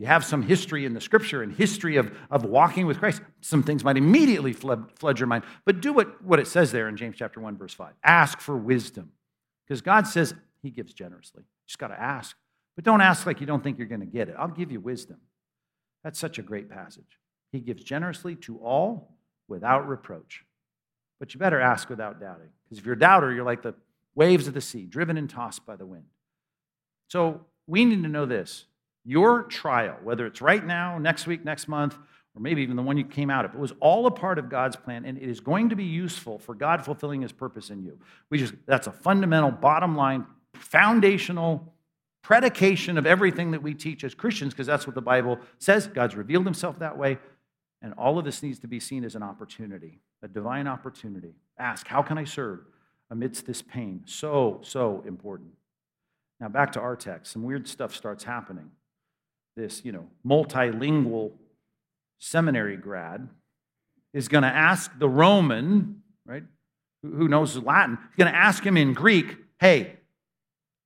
[0.00, 3.62] you have some history in the scripture and history of, of walking with Christ, some
[3.62, 5.44] things might immediately flood, flood your mind.
[5.64, 7.94] But do what, what it says there in James chapter 1, verse 5.
[8.02, 9.12] Ask for wisdom.
[9.66, 11.42] Because God says he gives generously.
[11.42, 12.36] You just got to ask.
[12.74, 14.34] But don't ask like you don't think you're going to get it.
[14.36, 15.18] I'll give you wisdom.
[16.02, 17.18] That's such a great passage.
[17.52, 19.16] He gives generously to all
[19.48, 20.44] without reproach.
[21.20, 22.48] But you better ask without doubting.
[22.64, 23.74] Because if you're a doubter, you're like the
[24.14, 26.04] waves of the sea, driven and tossed by the wind.
[27.08, 28.66] So we need to know this
[29.04, 31.96] your trial, whether it's right now, next week, next month,
[32.34, 34.48] or maybe even the one you came out of, it was all a part of
[34.48, 37.82] God's plan, and it is going to be useful for God fulfilling his purpose in
[37.82, 37.98] you.
[38.28, 41.72] We just that's a fundamental, bottom line, foundational
[42.22, 45.86] predication of everything that we teach as Christians, because that's what the Bible says.
[45.86, 47.18] God's revealed himself that way.
[47.82, 51.34] And all of this needs to be seen as an opportunity, a divine opportunity.
[51.58, 52.60] Ask, how can I serve
[53.10, 54.02] amidst this pain?
[54.06, 55.50] So, so important.
[56.40, 57.32] Now, back to our text.
[57.32, 58.70] Some weird stuff starts happening
[59.56, 61.32] this, you know, multilingual
[62.18, 63.28] seminary grad
[64.12, 66.44] is going to ask the Roman, right,
[67.02, 69.96] who knows Latin, he's going to ask him in Greek, hey,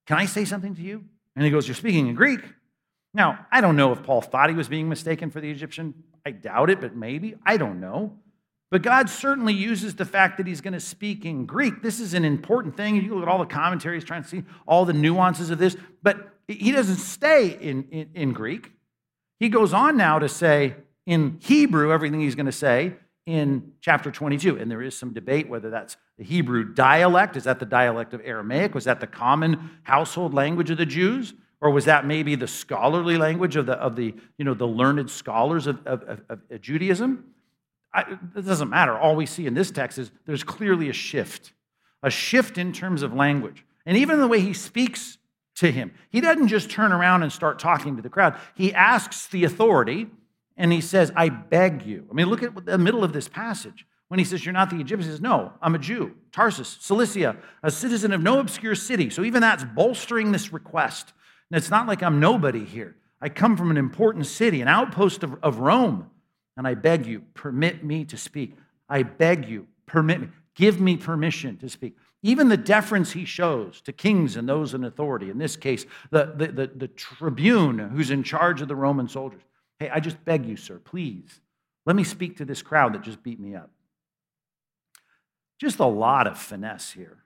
[0.07, 1.05] can I say something to you?
[1.35, 2.41] And he goes, You're speaking in Greek.
[3.15, 5.95] Now, I don't know if Paul thought he was being mistaken for the Egyptian.
[6.27, 7.37] I doubt it, but maybe.
[7.47, 8.19] I don't know.
[8.75, 11.81] But God certainly uses the fact that he's going to speak in Greek.
[11.81, 12.97] This is an important thing.
[12.97, 15.77] You look at all the commentaries trying to see all the nuances of this.
[16.03, 18.73] But he doesn't stay in, in, in Greek.
[19.39, 20.75] He goes on now to say
[21.07, 22.95] in Hebrew everything he's going to say
[23.27, 24.59] in chapter 22.
[24.59, 27.37] And there is some debate whether that's the Hebrew dialect.
[27.37, 28.75] Is that the dialect of Aramaic?
[28.75, 31.33] Was that the common household language of the Jews?
[31.61, 35.09] Or was that maybe the scholarly language of the, of the, you know, the learned
[35.11, 37.34] scholars of, of, of, of Judaism?
[37.97, 38.97] It doesn't matter.
[38.97, 41.53] All we see in this text is there's clearly a shift,
[42.03, 43.65] a shift in terms of language.
[43.87, 45.19] And even the way he speaks
[45.57, 45.93] to him.
[46.11, 48.37] He doesn't just turn around and start talking to the crowd.
[48.55, 50.09] He asks the authority
[50.57, 52.07] and he says, I beg you.
[52.11, 53.87] I mean, look at the middle of this passage.
[54.09, 57.37] When he says, You're not the Egyptian, he says, No, I'm a Jew, Tarsus, Cilicia,
[57.63, 59.11] a citizen of no obscure city.
[59.11, 61.13] So even that's bolstering this request.
[61.51, 62.97] And it's not like I'm nobody here.
[63.21, 66.11] I come from an important city, an outpost of, of Rome.
[66.57, 68.57] And I beg you, permit me to speak.
[68.89, 70.29] I beg you, permit me.
[70.55, 71.97] Give me permission to speak.
[72.23, 76.33] Even the deference he shows to kings and those in authority, in this case, the,
[76.37, 79.43] the, the, the tribune who's in charge of the Roman soldiers.
[79.79, 81.41] Hey, I just beg you, sir, please,
[81.87, 83.71] let me speak to this crowd that just beat me up.
[85.61, 87.19] Just a lot of finesse here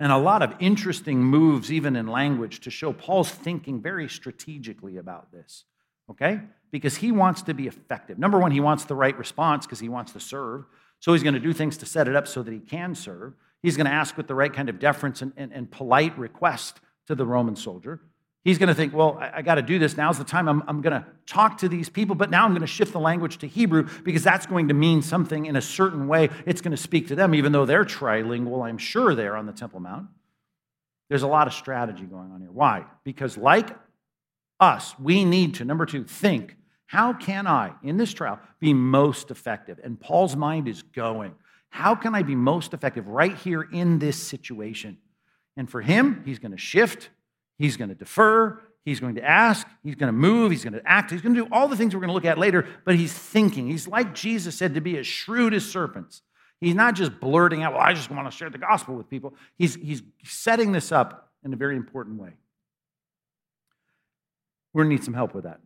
[0.00, 4.96] and a lot of interesting moves, even in language, to show Paul's thinking very strategically
[4.96, 5.64] about this,
[6.10, 6.40] okay?
[6.72, 8.18] Because he wants to be effective.
[8.18, 10.64] Number one, he wants the right response because he wants to serve.
[10.98, 13.34] So he's going to do things to set it up so that he can serve.
[13.62, 16.80] He's going to ask with the right kind of deference and, and, and polite request
[17.06, 18.00] to the Roman soldier.
[18.44, 19.96] He's going to think, well, I, I got to do this.
[19.96, 22.62] Now's the time I'm, I'm going to talk to these people, but now I'm going
[22.62, 26.08] to shift the language to Hebrew because that's going to mean something in a certain
[26.08, 26.28] way.
[26.46, 29.52] It's going to speak to them, even though they're trilingual, I'm sure, they're on the
[29.52, 30.08] Temple Mount.
[31.08, 32.50] There's a lot of strategy going on here.
[32.50, 32.84] Why?
[33.04, 33.76] Because, like
[34.58, 36.56] us, we need to, number two, think
[36.92, 39.80] how can I, in this trial, be most effective?
[39.82, 41.34] And Paul's mind is going.
[41.70, 44.98] How can I be most effective right here in this situation?
[45.56, 47.08] And for him, he's going to shift,
[47.56, 50.82] he's going to defer, he's going to ask, he's going to move, he's going to
[50.86, 52.94] act, he's going to do all the things we're going to look at later, but
[52.94, 53.68] he's thinking.
[53.68, 56.20] He's like Jesus said to be as shrewd as serpents.
[56.60, 59.32] He's not just blurting out, well, I just want to share the gospel with people.
[59.56, 62.34] He's, he's setting this up in a very important way.
[64.74, 65.60] We're going to need some help with that.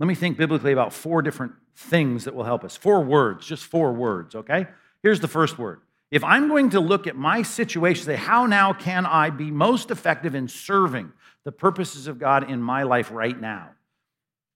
[0.00, 2.74] Let me think biblically about four different things that will help us.
[2.74, 4.66] Four words, just four words, okay?
[5.02, 5.80] Here's the first word.
[6.10, 9.90] If I'm going to look at my situation, say, how now can I be most
[9.90, 11.12] effective in serving
[11.44, 13.70] the purposes of God in my life right now?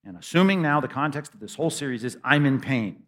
[0.02, 3.02] And assuming now the context of this whole series is I'm in pain.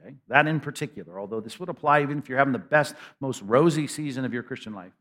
[0.00, 0.14] Okay?
[0.28, 3.88] That in particular, although this would apply even if you're having the best, most rosy
[3.88, 4.92] season of your Christian life.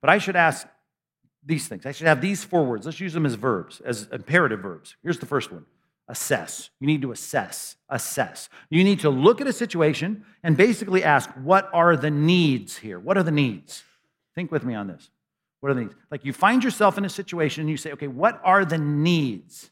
[0.00, 0.66] But I should ask
[1.44, 1.84] these things.
[1.84, 2.86] I should have these four words.
[2.86, 4.96] Let's use them as verbs, as imperative verbs.
[5.02, 5.66] Here's the first one
[6.08, 6.70] assess.
[6.80, 8.48] You need to assess, assess.
[8.70, 12.98] You need to look at a situation and basically ask, what are the needs here?
[12.98, 13.82] What are the needs?
[14.34, 15.10] Think with me on this.
[15.60, 15.94] What are the needs?
[16.10, 19.70] Like you find yourself in a situation and you say, okay, what are the needs?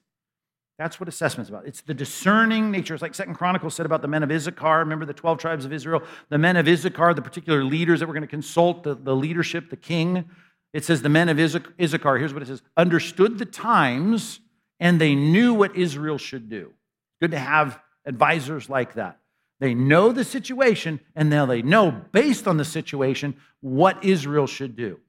[0.76, 1.66] That's what assessment's about.
[1.66, 2.94] It's the discerning nature.
[2.94, 4.80] It's like Second Chronicles said about the men of Issachar.
[4.80, 6.02] Remember the 12 tribes of Israel?
[6.30, 9.70] The men of Issachar, the particular leaders that were going to consult, the, the leadership,
[9.70, 10.24] the king.
[10.72, 14.40] It says the men of Issachar, here's what it says understood the times
[14.80, 16.72] and they knew what Israel should do.
[17.20, 19.18] Good to have advisors like that.
[19.60, 24.76] They know the situation, and now they know, based on the situation, what Israel should
[24.76, 25.00] do.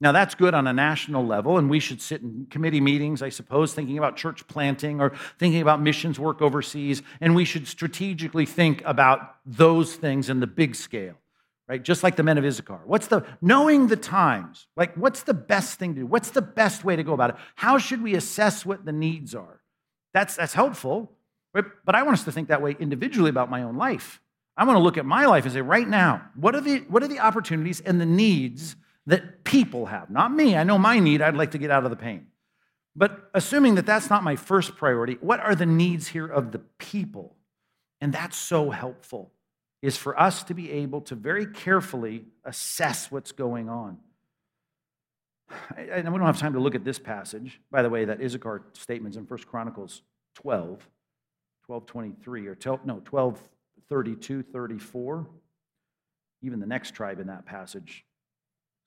[0.00, 3.30] Now, that's good on a national level, and we should sit in committee meetings, I
[3.30, 8.46] suppose, thinking about church planting or thinking about missions work overseas, and we should strategically
[8.46, 11.14] think about those things in the big scale,
[11.68, 11.82] right?
[11.82, 12.80] Just like the men of Issachar.
[12.84, 16.06] What's the, knowing the times, like what's the best thing to do?
[16.06, 17.36] What's the best way to go about it?
[17.56, 19.60] How should we assess what the needs are?
[20.14, 21.12] That's, that's helpful,
[21.54, 21.64] right?
[21.84, 24.20] but I want us to think that way individually about my own life.
[24.56, 27.02] I want to look at my life and say, right now, what are the, what
[27.02, 28.74] are the opportunities and the needs
[29.08, 30.54] that people have, not me.
[30.54, 31.22] I know my need.
[31.22, 32.26] I'd like to get out of the pain.
[32.94, 36.58] But assuming that that's not my first priority, what are the needs here of the
[36.78, 37.34] people?
[38.02, 39.32] And that's so helpful,
[39.82, 43.98] is for us to be able to very carefully assess what's going on.
[45.76, 47.60] And we don't have time to look at this passage.
[47.70, 50.02] By the way, that Issachar statement's in 1 Chronicles
[50.34, 50.86] 12,
[51.66, 53.40] 12, 23, or 12, no, 12,
[53.88, 55.26] 32, 34.
[56.42, 58.04] Even the next tribe in that passage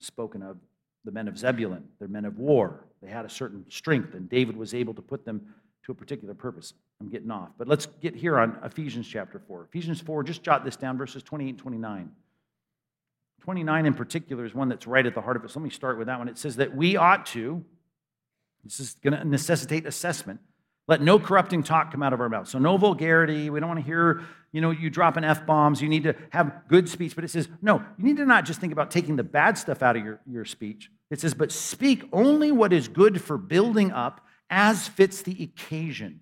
[0.00, 0.56] spoken of
[1.04, 1.84] the men of Zebulun.
[1.98, 2.84] They're men of war.
[3.02, 6.34] They had a certain strength, and David was able to put them to a particular
[6.34, 6.74] purpose.
[7.00, 7.50] I'm getting off.
[7.58, 9.64] But let's get here on Ephesians chapter 4.
[9.64, 12.10] Ephesians 4, just jot this down, verses 28 and 29.
[13.42, 15.50] 29 in particular is one that's right at the heart of it.
[15.50, 16.28] So let me start with that one.
[16.28, 17.64] It says that we ought to,
[18.62, 20.38] this is going to necessitate assessment,
[20.86, 22.48] let no corrupting talk come out of our mouth.
[22.48, 23.50] So no vulgarity.
[23.50, 25.80] We don't want to hear, you know, you dropping F bombs.
[25.80, 27.14] You need to have good speech.
[27.14, 29.82] But it says, no, you need to not just think about taking the bad stuff
[29.82, 30.90] out of your, your speech.
[31.10, 36.20] It says, but speak only what is good for building up as fits the occasion,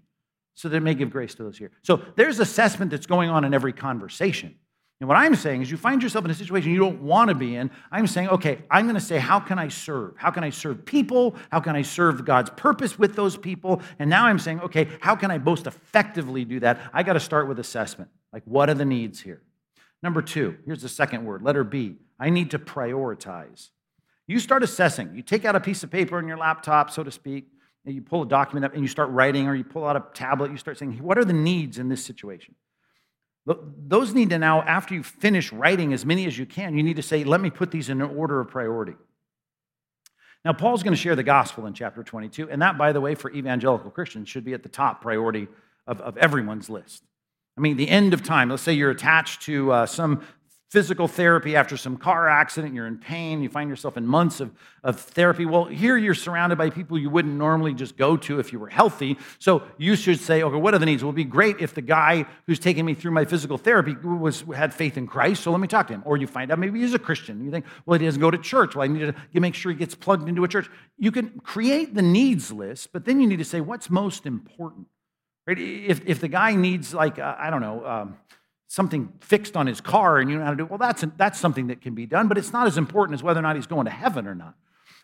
[0.54, 1.72] so that it may give grace to those here.
[1.82, 4.54] So there's assessment that's going on in every conversation.
[5.00, 7.34] And what I'm saying is, you find yourself in a situation you don't want to
[7.34, 7.70] be in.
[7.90, 10.14] I'm saying, okay, I'm going to say, how can I serve?
[10.16, 11.34] How can I serve people?
[11.50, 13.80] How can I serve God's purpose with those people?
[13.98, 16.78] And now I'm saying, okay, how can I most effectively do that?
[16.92, 18.10] I got to start with assessment.
[18.30, 19.40] Like, what are the needs here?
[20.02, 21.96] Number two, here's the second word, letter B.
[22.18, 23.70] I need to prioritize.
[24.26, 25.16] You start assessing.
[25.16, 27.48] You take out a piece of paper on your laptop, so to speak,
[27.84, 30.50] you pull a document up and you start writing, or you pull out a tablet,
[30.50, 32.54] you start saying, what are the needs in this situation?
[33.46, 36.96] Those need to now, after you finish writing as many as you can, you need
[36.96, 38.94] to say, let me put these in an order of priority.
[40.44, 43.14] Now, Paul's going to share the gospel in chapter 22, and that, by the way,
[43.14, 45.48] for evangelical Christians, should be at the top priority
[45.86, 47.02] of, of everyone's list.
[47.58, 50.22] I mean, the end of time, let's say you're attached to uh, some
[50.70, 54.52] physical therapy after some car accident, you're in pain, you find yourself in months of,
[54.85, 55.44] of therapy.
[55.44, 58.68] Well, here you're surrounded by people you wouldn't normally just go to if you were
[58.68, 59.18] healthy.
[59.40, 61.02] So you should say, okay, what are the needs?
[61.02, 63.96] Well, it would be great if the guy who's taking me through my physical therapy
[63.96, 66.04] was, had faith in Christ, so let me talk to him.
[66.06, 67.44] Or you find out maybe he's a Christian.
[67.44, 68.76] You think, well, he doesn't go to church.
[68.76, 70.70] Well, I need to make sure he gets plugged into a church.
[70.96, 74.87] You can create the needs list, but then you need to say, what's most important?
[75.48, 75.59] Right?
[75.59, 78.16] If, if the guy needs, like, uh, I don't know, um,
[78.70, 81.40] something fixed on his car and you know how to do it, well, that's, that's
[81.40, 83.66] something that can be done, but it's not as important as whether or not he's
[83.66, 84.54] going to heaven or not.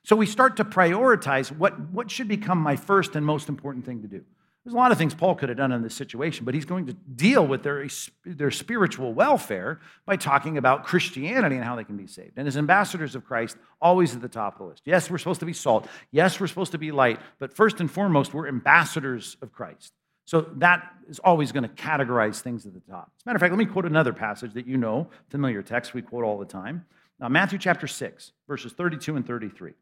[0.04, 4.02] So we start to prioritize what, what should become my first and most important thing
[4.02, 4.22] to do.
[4.64, 6.86] There's a lot of things Paul could have done in this situation, but he's going
[6.86, 7.88] to deal with their,
[8.24, 12.34] their spiritual welfare by talking about Christianity and how they can be saved.
[12.36, 14.82] And as ambassadors of Christ, always at the top of the list.
[14.84, 15.88] Yes, we're supposed to be salt.
[16.12, 17.18] Yes, we're supposed to be light.
[17.40, 19.92] But first and foremost, we're ambassadors of Christ.
[20.26, 23.12] So that is always going to categorize things at the top.
[23.16, 25.94] As a matter of fact, let me quote another passage that you know, familiar text
[25.94, 26.84] we quote all the time.
[27.18, 29.72] Now, Matthew chapter 6, verses 32 and 33.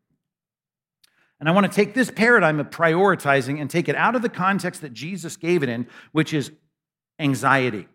[1.40, 4.28] And I want to take this paradigm of prioritizing and take it out of the
[4.28, 6.52] context that Jesus gave it in, which is
[7.18, 7.88] anxiety.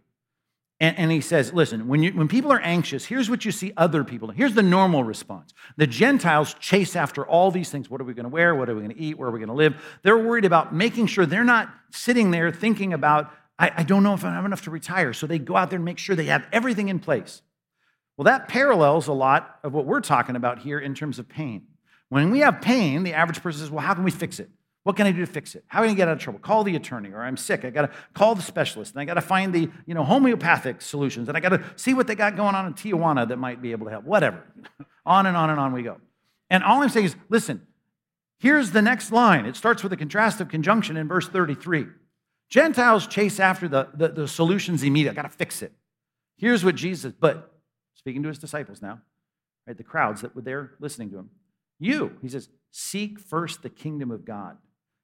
[0.82, 3.74] And, and, he says, listen, when, you, when people are anxious, here's what you see
[3.76, 4.30] other people.
[4.30, 5.54] Here's the normal response.
[5.76, 7.90] The Gentiles chase after all these things.
[7.90, 8.56] What are we going to wear?
[8.56, 9.18] What are we going to eat?
[9.18, 9.76] Where are we going to live?
[10.04, 14.14] They're worried about making sure they're not sitting there thinking about, I, I don't know
[14.14, 15.12] if I have enough to retire.
[15.12, 17.42] So they go out there and make sure they have everything in place.
[18.16, 21.68] Well, that parallels a lot of what we're talking about here in terms of pain.
[22.08, 24.50] When we have pain, the average person says, well, how can we fix it?
[24.84, 25.64] What can I do to fix it?
[25.68, 26.40] How can I get out of trouble?
[26.40, 27.66] Call the attorney, or I'm sick.
[27.66, 30.82] I got to call the specialist, and I got to find the you know homeopathic
[30.82, 33.62] solutions, and I got to see what they got going on in Tijuana that might
[33.62, 34.06] be able to help.
[34.06, 34.44] Whatever.
[35.06, 35.98] on and on and on we go.
[36.50, 37.66] And all I'm saying is, listen.
[38.40, 39.46] Here's the next line.
[39.46, 41.88] It starts with a contrastive conjunction in verse 33.
[42.50, 45.20] Gentiles chase after the, the, the solutions immediately.
[45.20, 45.74] I got to fix it.
[46.38, 47.54] Here's what Jesus, but
[47.96, 49.02] speaking to his disciples now,
[49.68, 49.78] right?
[49.78, 51.30] The crowds that were there listening to him.
[51.80, 54.58] You, he says, seek first the kingdom of God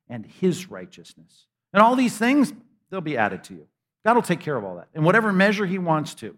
[0.10, 1.46] and his righteousness.
[1.74, 2.54] And all these things,
[2.90, 3.68] they'll be added to you.
[4.06, 6.38] God will take care of all that in whatever measure He wants to.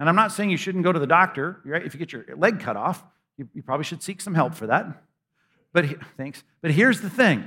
[0.00, 1.60] And I'm not saying you shouldn't go to the doctor.
[1.64, 1.84] Right?
[1.84, 3.04] If you get your leg cut off,
[3.36, 5.02] you, you probably should seek some help for that.
[5.72, 5.86] But
[6.16, 6.42] thanks.
[6.62, 7.46] But here's the thing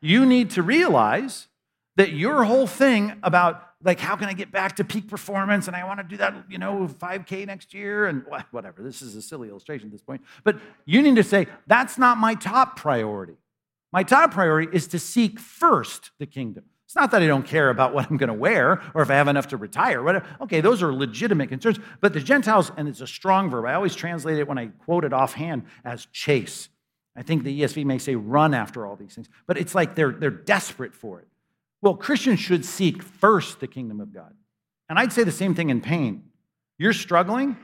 [0.00, 1.48] you need to realize
[1.96, 5.74] that your whole thing about like how can i get back to peak performance and
[5.74, 9.22] i want to do that you know 5k next year and whatever this is a
[9.22, 13.36] silly illustration at this point but you need to say that's not my top priority
[13.92, 17.70] my top priority is to seek first the kingdom it's not that i don't care
[17.70, 20.60] about what i'm going to wear or if i have enough to retire whatever okay
[20.60, 24.38] those are legitimate concerns but the gentiles and it's a strong verb i always translate
[24.38, 26.68] it when i quote it offhand as chase
[27.16, 30.12] i think the esv may say run after all these things but it's like they're,
[30.12, 31.28] they're desperate for it
[31.80, 34.34] well, Christians should seek first the kingdom of God.
[34.88, 36.24] And I'd say the same thing in pain.
[36.78, 37.56] You're struggling.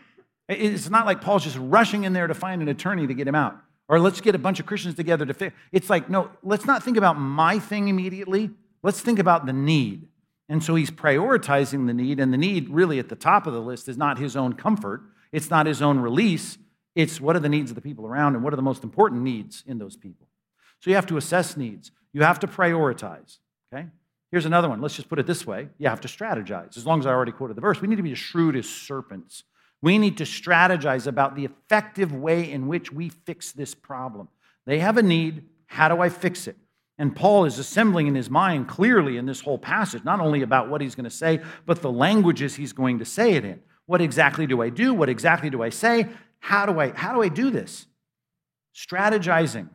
[0.49, 3.35] It's not like Paul's just rushing in there to find an attorney to get him
[3.35, 3.57] out.
[3.89, 5.55] Or let's get a bunch of Christians together to fix.
[5.73, 8.51] It's like, no, let's not think about my thing immediately.
[8.83, 10.09] Let's think about the need.
[10.49, 13.61] And so he's prioritizing the need, and the need really at the top of the
[13.61, 16.59] list is not his own comfort, it's not his own release,
[16.95, 19.23] it's what are the needs of the people around and what are the most important
[19.23, 20.29] needs in those people.
[20.81, 23.39] So you have to assess needs, you have to prioritize,
[23.73, 23.87] okay?
[24.31, 24.81] Here's another one.
[24.81, 26.77] Let's just put it this way you have to strategize.
[26.77, 28.69] As long as I already quoted the verse, we need to be as shrewd as
[28.69, 29.45] serpents.
[29.85, 34.29] We need to strategize about the effective way in which we fix this problem.
[34.65, 35.45] They have a need.
[35.67, 36.57] How do I fix it?
[36.97, 40.71] And Paul is assembling in his mind clearly in this whole passage, not only about
[40.71, 43.61] what he's going to say, but the languages he's going to say it in.
[43.85, 44.95] What exactly do I do?
[44.95, 46.09] What exactly do I say?
[46.39, 47.85] How do I, how do, I do this?
[48.75, 49.69] Strategizing.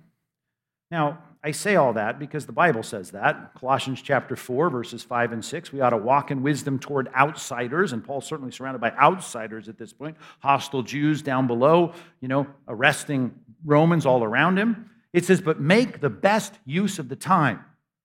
[0.89, 3.54] Now, I say all that because the Bible says that.
[3.56, 5.72] Colossians chapter 4, verses 5 and 6.
[5.72, 9.78] We ought to walk in wisdom toward outsiders, and Paul's certainly surrounded by outsiders at
[9.78, 13.34] this point, hostile Jews down below, you know, arresting
[13.64, 14.90] Romans all around him.
[15.14, 17.64] It says, but make the best use of the time.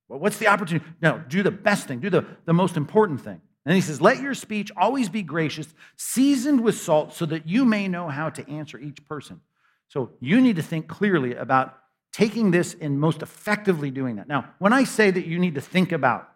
[0.08, 0.86] Well, what's the opportunity?
[1.02, 3.40] No, do the best thing, do the, the most important thing.
[3.66, 5.66] And he says, Let your speech always be gracious,
[5.96, 9.40] seasoned with salt, so that you may know how to answer each person.
[9.88, 11.78] So you need to think clearly about
[12.14, 14.28] taking this and most effectively doing that.
[14.28, 16.30] Now, when I say that you need to think about,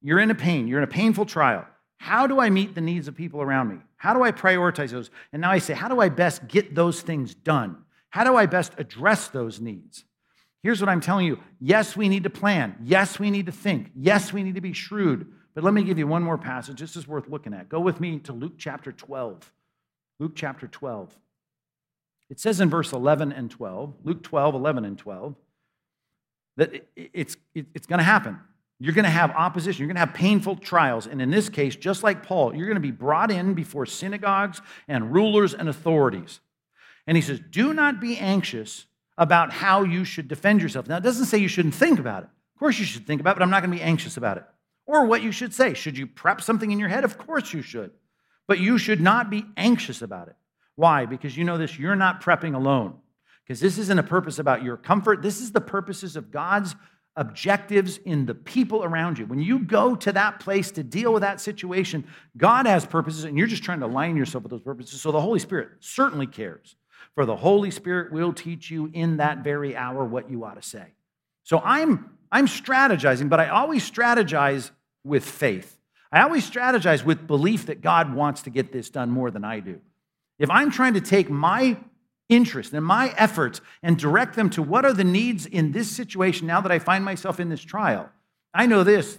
[0.00, 1.64] you're in a pain, you're in a painful trial.
[1.98, 3.76] How do I meet the needs of people around me?
[3.96, 5.08] How do I prioritize those?
[5.32, 7.76] And now I say, how do I best get those things done?
[8.10, 10.04] How do I best address those needs?
[10.64, 11.38] Here's what I'm telling you.
[11.60, 12.74] Yes, we need to plan.
[12.82, 13.92] Yes, we need to think.
[13.94, 15.28] Yes, we need to be shrewd.
[15.54, 16.80] But let me give you one more passage.
[16.80, 17.68] This is worth looking at.
[17.68, 19.52] Go with me to Luke chapter 12.
[20.18, 21.16] Luke chapter 12.
[22.32, 25.34] It says in verse 11 and 12, Luke 12, 11 and 12,
[26.56, 28.40] that it's, it's going to happen.
[28.78, 29.82] You're going to have opposition.
[29.82, 31.06] You're going to have painful trials.
[31.06, 34.62] And in this case, just like Paul, you're going to be brought in before synagogues
[34.88, 36.40] and rulers and authorities.
[37.06, 38.86] And he says, Do not be anxious
[39.18, 40.88] about how you should defend yourself.
[40.88, 42.30] Now, it doesn't say you shouldn't think about it.
[42.54, 44.38] Of course, you should think about it, but I'm not going to be anxious about
[44.38, 44.44] it.
[44.86, 45.74] Or what you should say.
[45.74, 47.04] Should you prep something in your head?
[47.04, 47.90] Of course, you should.
[48.46, 50.36] But you should not be anxious about it.
[50.76, 51.06] Why?
[51.06, 52.94] Because you know this, you're not prepping alone.
[53.44, 55.20] Because this isn't a purpose about your comfort.
[55.22, 56.74] This is the purposes of God's
[57.16, 59.26] objectives in the people around you.
[59.26, 62.06] When you go to that place to deal with that situation,
[62.36, 65.00] God has purposes, and you're just trying to align yourself with those purposes.
[65.00, 66.76] So the Holy Spirit certainly cares.
[67.14, 70.66] For the Holy Spirit will teach you in that very hour what you ought to
[70.66, 70.86] say.
[71.42, 74.70] So I'm, I'm strategizing, but I always strategize
[75.04, 75.78] with faith.
[76.10, 79.60] I always strategize with belief that God wants to get this done more than I
[79.60, 79.80] do.
[80.38, 81.78] If I'm trying to take my
[82.28, 86.46] interest and my efforts and direct them to what are the needs in this situation
[86.46, 88.10] now that I find myself in this trial,
[88.54, 89.18] I know this.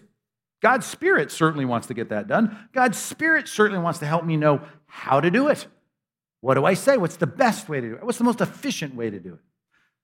[0.61, 2.70] God's Spirit certainly wants to get that done.
[2.72, 5.68] God's Spirit certainly wants to help me know how to do it.
[6.41, 6.97] What do I say?
[6.97, 8.03] What's the best way to do it?
[8.03, 9.39] What's the most efficient way to do it?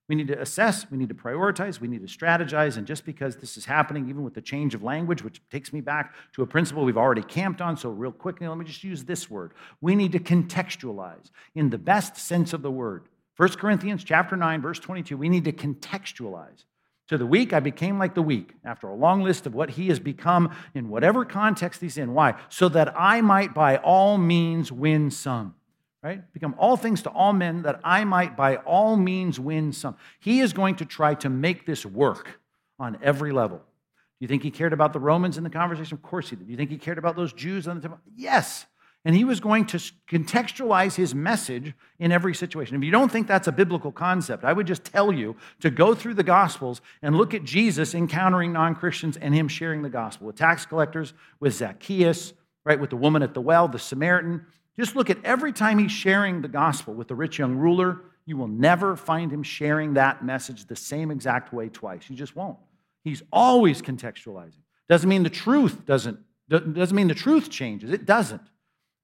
[0.09, 2.77] We need to assess, we need to prioritize, we need to strategize.
[2.77, 5.81] And just because this is happening, even with the change of language, which takes me
[5.81, 9.05] back to a principle we've already camped on, so real quickly, let me just use
[9.05, 9.53] this word.
[9.81, 13.07] We need to contextualize in the best sense of the word.
[13.37, 16.65] 1 Corinthians chapter 9, verse 22, we need to contextualize.
[17.09, 19.89] To the weak, I became like the weak, after a long list of what he
[19.89, 22.13] has become in whatever context he's in.
[22.15, 22.33] Why?
[22.49, 25.55] So that I might by all means win some
[26.01, 26.31] right?
[26.33, 29.95] Become all things to all men that I might by all means win some.
[30.19, 32.39] He is going to try to make this work
[32.79, 33.57] on every level.
[33.57, 35.95] Do you think he cared about the Romans in the conversation?
[35.95, 36.45] Of course he did.
[36.45, 37.99] Do you think he cared about those Jews on the temple?
[38.15, 38.65] Yes.
[39.05, 39.77] And he was going to
[40.09, 42.75] contextualize his message in every situation.
[42.75, 45.95] If you don't think that's a biblical concept, I would just tell you to go
[45.95, 50.27] through the Gospels and look at Jesus encountering non Christians and him sharing the gospel
[50.27, 52.33] with tax collectors, with Zacchaeus,
[52.65, 54.45] right, with the woman at the well, the Samaritan.
[54.79, 58.37] Just look at every time he's sharing the gospel with the rich young ruler, you
[58.37, 62.09] will never find him sharing that message the same exact way twice.
[62.09, 62.57] You just won't.
[63.03, 64.61] He's always contextualizing.
[64.87, 66.17] Doesn't mean the truth doesn't,
[66.47, 67.91] doesn't mean the truth changes.
[67.91, 68.41] It doesn't.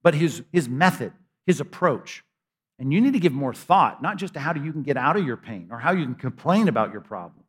[0.01, 1.11] But his, his method,
[1.45, 2.23] his approach.
[2.80, 5.17] And you need to give more thought, not just to how you can get out
[5.17, 7.43] of your pain or how you can complain about your problem,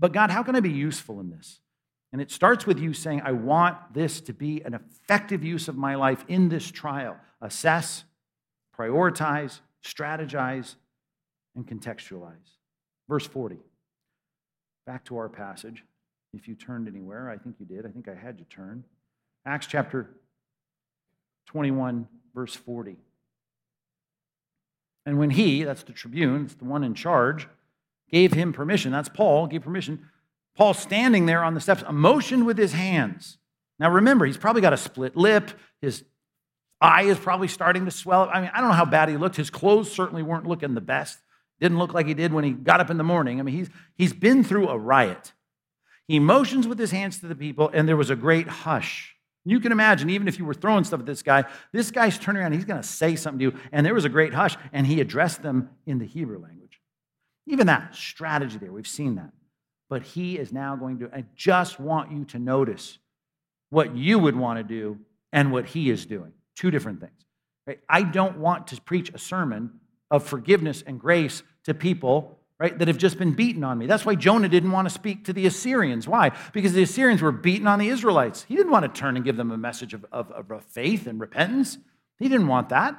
[0.00, 1.60] but God, how can I be useful in this?
[2.10, 5.76] And it starts with you saying, I want this to be an effective use of
[5.76, 7.16] my life in this trial.
[7.42, 8.04] Assess,
[8.78, 10.76] prioritize, strategize,
[11.54, 12.56] and contextualize.
[13.08, 13.58] Verse 40.
[14.86, 15.84] Back to our passage.
[16.32, 17.84] If you turned anywhere, I think you did.
[17.84, 18.84] I think I had you turn.
[19.44, 20.08] Acts chapter
[21.46, 22.96] 21, verse 40.
[25.04, 27.48] And when he, that's the tribune, it's the one in charge,
[28.10, 30.08] gave him permission, that's Paul, gave permission,
[30.56, 33.38] Paul standing there on the steps, motioned with his hands.
[33.78, 35.50] Now remember, he's probably got a split lip.
[35.80, 36.04] His
[36.82, 38.28] eye is probably starting to swell.
[38.32, 39.36] I mean, I don't know how bad he looked.
[39.36, 41.18] His clothes certainly weren't looking the best.
[41.60, 43.38] Didn't look like he did when he got up in the morning.
[43.38, 45.32] I mean, he's, he's been through a riot.
[46.08, 49.14] He motions with his hands to the people, and there was a great hush.
[49.44, 52.42] You can imagine, even if you were throwing stuff at this guy, this guy's turning
[52.42, 54.86] around, he's going to say something to you, and there was a great hush, and
[54.86, 56.80] he addressed them in the Hebrew language.
[57.46, 59.32] Even that strategy there, we've seen that.
[59.88, 62.98] But he is now going to, I just want you to notice
[63.70, 64.98] what you would want to do
[65.32, 66.32] and what he is doing.
[66.56, 67.26] Two different things.
[67.66, 67.80] Right?
[67.88, 69.80] I don't want to preach a sermon
[70.10, 73.86] of forgiveness and grace to people right, that have just been beaten on me.
[73.86, 76.06] That's why Jonah didn't want to speak to the Assyrians.
[76.06, 76.30] Why?
[76.52, 78.44] Because the Assyrians were beaten on the Israelites.
[78.44, 81.18] He didn't want to turn and give them a message of, of, of faith and
[81.18, 81.78] repentance.
[82.18, 82.96] He didn't want that.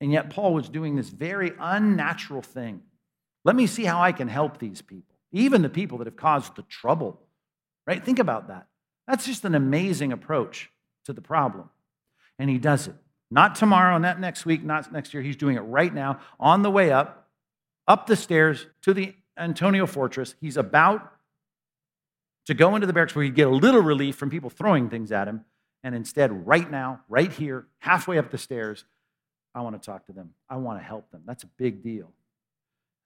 [0.00, 2.82] And yet, Paul was doing this very unnatural thing.
[3.44, 6.56] Let me see how I can help these people, even the people that have caused
[6.56, 7.20] the trouble.
[7.86, 8.04] Right?
[8.04, 8.66] Think about that.
[9.06, 10.70] That's just an amazing approach
[11.04, 11.70] to the problem.
[12.40, 12.94] And he does it.
[13.30, 15.22] Not tomorrow, not next week, not next year.
[15.22, 17.28] He's doing it right now on the way up
[17.86, 20.34] up the stairs to the Antonia fortress.
[20.40, 21.12] He's about
[22.46, 25.12] to go into the barracks where he'd get a little relief from people throwing things
[25.12, 25.44] at him.
[25.84, 28.84] And instead, right now, right here, halfway up the stairs,
[29.54, 30.34] I want to talk to them.
[30.48, 31.22] I want to help them.
[31.26, 32.12] That's a big deal.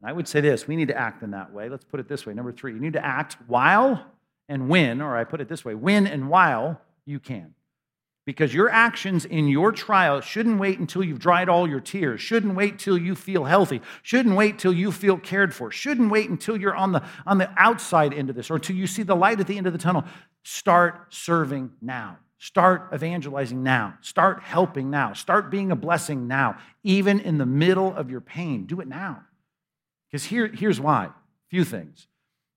[0.01, 1.69] And I would say this we need to act in that way.
[1.69, 2.35] Let's put it this way.
[2.35, 4.05] Number three, you need to act while
[4.49, 7.55] and when, or I put it this way when and while you can.
[8.27, 12.55] Because your actions in your trial shouldn't wait until you've dried all your tears, shouldn't
[12.55, 16.57] wait till you feel healthy, shouldn't wait till you feel cared for, shouldn't wait until
[16.57, 19.41] you're on the, on the outside end of this or until you see the light
[19.41, 20.05] at the end of the tunnel.
[20.43, 22.19] Start serving now.
[22.39, 23.95] Start evangelizing now.
[24.01, 25.13] Start helping now.
[25.13, 28.65] Start being a blessing now, even in the middle of your pain.
[28.67, 29.23] Do it now.
[30.11, 31.07] Because here, here's why.
[31.07, 31.13] A
[31.51, 32.07] few things.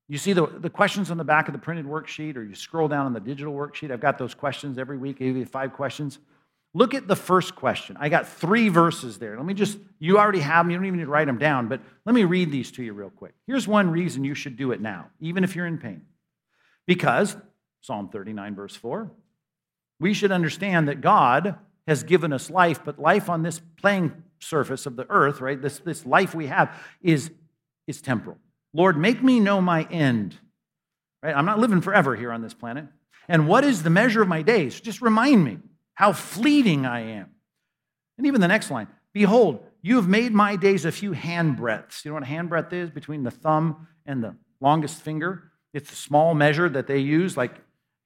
[0.10, 2.88] You see the, the questions on the back of the printed worksheet, or you scroll
[2.88, 3.92] down on the digital worksheet.
[3.92, 6.20] I've got those questions every week, give you five questions.
[6.74, 7.98] Look at the first question.
[8.00, 9.36] I got three verses there.
[9.36, 11.68] Let me just, you already have them, you don't even need to write them down,
[11.68, 13.34] but let me read these to you real quick.
[13.48, 16.04] Here's one reason you should do it now, even if you're in pain.
[16.86, 17.36] Because,
[17.82, 19.12] Psalm 39, verse 4,
[20.00, 24.86] we should understand that God has given us life, but life on this playing surface
[24.86, 27.32] of the earth, right, this, this life we have is,
[27.88, 28.38] is temporal.
[28.74, 30.38] Lord, make me know my end.
[31.24, 31.36] Right?
[31.36, 32.86] I'm not living forever here on this planet.
[33.28, 34.80] And what is the measure of my days?
[34.80, 35.60] Just remind me
[35.96, 37.32] how fleeting I am.
[38.18, 42.06] And even the next line Behold, you have made my days a few hand breadths.
[42.06, 42.92] You know what a hand breadth is?
[42.92, 45.52] Between the thumb and the longest finger.
[45.74, 47.56] It's a small measure that they use, like,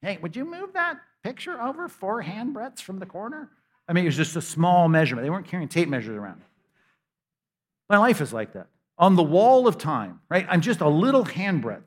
[0.00, 3.50] hey, would you move that picture over four hand breadths from the corner?
[3.86, 5.26] I mean, it was just a small measurement.
[5.26, 6.40] They weren't carrying tape measures around.
[7.90, 8.68] My life is like that
[9.02, 10.46] on the wall of time, right?
[10.48, 11.82] I'm just a little handbreadth.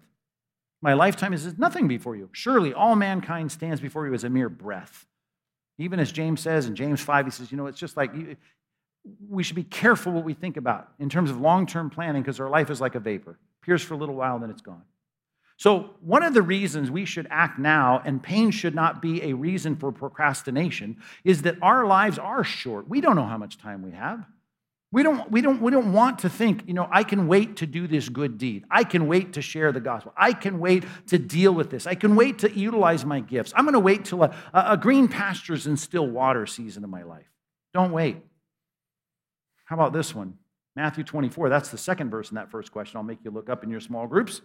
[0.82, 2.30] My lifetime is nothing before you.
[2.34, 5.08] Surely all mankind stands before you as a mere breath.
[5.78, 8.12] Even as James says in James 5, he says, you know, it's just like
[9.30, 12.42] we should be careful what we think about in terms of long term planning because
[12.42, 14.84] our life is like a vapor, appears for a little while, then it's gone.
[15.56, 19.32] So, one of the reasons we should act now and pain should not be a
[19.34, 22.90] reason for procrastination is that our lives are short.
[22.90, 24.26] We don't know how much time we have.
[24.92, 27.68] We don't, we, don't, we don't want to think, you know, I can wait to
[27.68, 28.64] do this good deed.
[28.72, 30.14] I can wait to share the gospel.
[30.16, 31.86] I can wait to deal with this.
[31.86, 33.52] I can wait to utilize my gifts.
[33.56, 37.04] I'm going to wait till a, a green pastures and still water season of my
[37.04, 37.26] life.
[37.74, 38.18] Don't wait.
[39.66, 40.36] How about this one?
[40.76, 41.50] Matthew 24.
[41.50, 42.98] That's the second verse in that first question.
[42.98, 44.42] I'll make you look up in your small groups.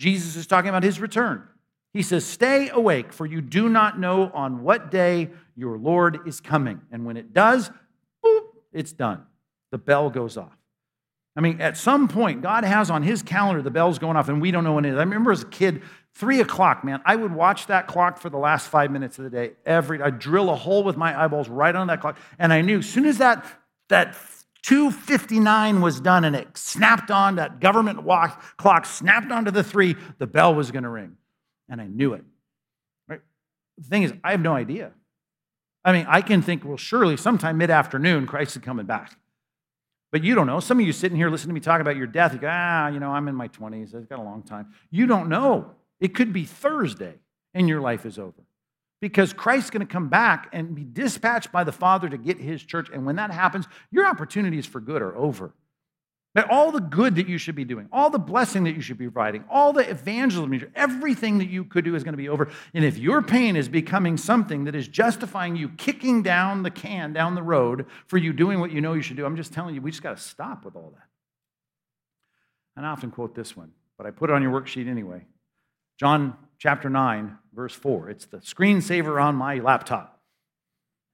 [0.00, 1.46] Jesus is talking about his return.
[1.92, 6.40] He says, Stay awake, for you do not know on what day your Lord is
[6.40, 6.80] coming.
[6.90, 7.70] And when it does,
[8.24, 9.26] boop, it's done
[9.74, 10.56] the bell goes off.
[11.34, 14.40] I mean, at some point, God has on his calendar the bell's going off, and
[14.40, 14.94] we don't know when it is.
[14.94, 15.82] I remember as a kid,
[16.14, 19.30] three o'clock, man, I would watch that clock for the last five minutes of the
[19.30, 19.54] day.
[19.66, 22.18] Every I'd drill a hole with my eyeballs right on that clock.
[22.38, 23.44] And I knew as soon as that,
[23.88, 24.16] that
[24.62, 29.96] 259 was done and it snapped on, that government walk, clock snapped onto the three,
[30.18, 31.16] the bell was going to ring.
[31.68, 32.22] And I knew it.
[33.08, 33.22] Right?
[33.78, 34.92] The thing is, I have no idea.
[35.84, 39.18] I mean, I can think, well, surely sometime mid afternoon, Christ is coming back.
[40.14, 40.60] But you don't know.
[40.60, 42.86] Some of you sitting here listening to me talk about your death, you go, ah,
[42.86, 43.96] you know, I'm in my 20s.
[43.96, 44.72] I've got a long time.
[44.88, 45.72] You don't know.
[45.98, 47.14] It could be Thursday
[47.52, 48.44] and your life is over
[49.00, 52.62] because Christ's going to come back and be dispatched by the Father to get his
[52.62, 52.90] church.
[52.94, 55.52] And when that happens, your opportunities for good are over.
[56.34, 58.98] That all the good that you should be doing, all the blessing that you should
[58.98, 62.50] be providing, all the evangelism, everything that you could do is going to be over.
[62.74, 67.12] And if your pain is becoming something that is justifying you kicking down the can
[67.12, 69.76] down the road for you doing what you know you should do, I'm just telling
[69.76, 71.06] you, we just got to stop with all that.
[72.76, 75.26] And I often quote this one, but I put it on your worksheet anyway.
[76.00, 78.10] John chapter 9, verse 4.
[78.10, 80.20] It's the screensaver on my laptop.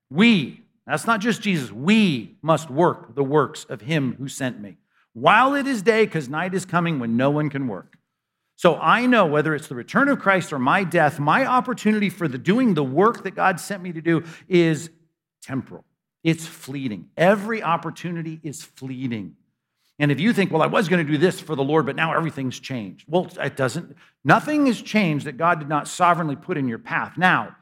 [0.09, 4.79] We, that's not just Jesus, we must work the works of him who sent me.
[5.13, 7.97] While it is day, because night is coming when no one can work.
[8.57, 12.29] So I know whether it's the return of Christ or my death, my opportunity for
[12.29, 14.91] the doing the work that God sent me to do is
[15.43, 15.85] temporal.
[16.23, 17.09] It's fleeting.
[17.17, 19.37] Every opportunity is fleeting.
[19.99, 21.97] And if you think, well, I was going to do this for the Lord, but
[21.97, 23.07] now everything's changed.
[23.09, 23.97] Well, it doesn't.
[24.25, 27.17] Nothing has changed that God did not sovereignly put in your path.
[27.17, 27.57] Now,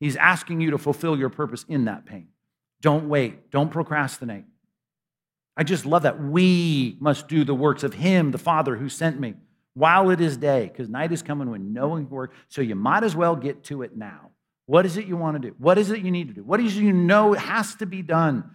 [0.00, 2.28] He's asking you to fulfill your purpose in that pain.
[2.80, 3.50] Don't wait.
[3.50, 4.44] Don't procrastinate.
[5.56, 6.22] I just love that.
[6.22, 9.34] We must do the works of Him, the Father who sent me,
[9.74, 12.32] while it is day, because night is coming when no one can work.
[12.48, 14.30] So you might as well get to it now.
[14.66, 15.54] What is it you want to do?
[15.58, 16.42] What is it you need to do?
[16.42, 18.50] What is it you know has to be done?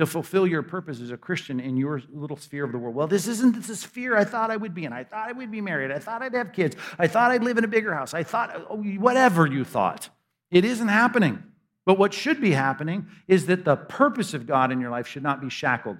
[0.00, 2.94] to fulfill your purpose as a Christian in your little sphere of the world.
[2.94, 4.94] Well, this isn't the sphere I thought I would be in.
[4.94, 5.90] I thought I would be married.
[5.90, 6.74] I thought I'd have kids.
[6.98, 8.14] I thought I'd live in a bigger house.
[8.14, 10.08] I thought, oh, oh whatever you thought.
[10.50, 11.42] It isn't happening.
[11.84, 15.22] But what should be happening is that the purpose of God in your life should
[15.22, 15.98] not be shackled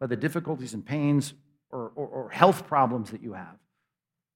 [0.00, 1.34] by the difficulties and pains
[1.70, 3.56] or, or, or health problems that you have.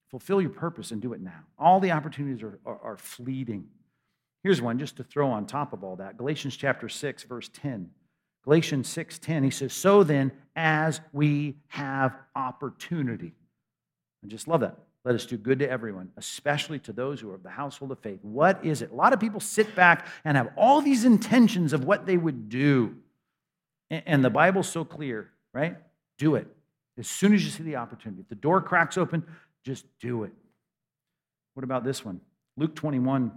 [0.09, 1.39] Fulfill your purpose and do it now.
[1.57, 3.65] All the opportunities are, are, are fleeting.
[4.43, 7.89] Here's one just to throw on top of all that Galatians chapter 6, verse 10.
[8.43, 13.33] Galatians 6:10 he says so then as we have opportunity
[14.23, 17.35] I just love that let us do good to everyone especially to those who are
[17.35, 20.35] of the household of faith what is it a lot of people sit back and
[20.35, 22.95] have all these intentions of what they would do
[23.89, 25.77] and the bible's so clear right?
[26.17, 26.47] Do it.
[26.97, 28.21] As soon as you see the opportunity.
[28.21, 29.23] If the door cracks open
[29.65, 30.33] just do it.
[31.53, 32.19] What about this one?
[32.57, 33.31] Luke 21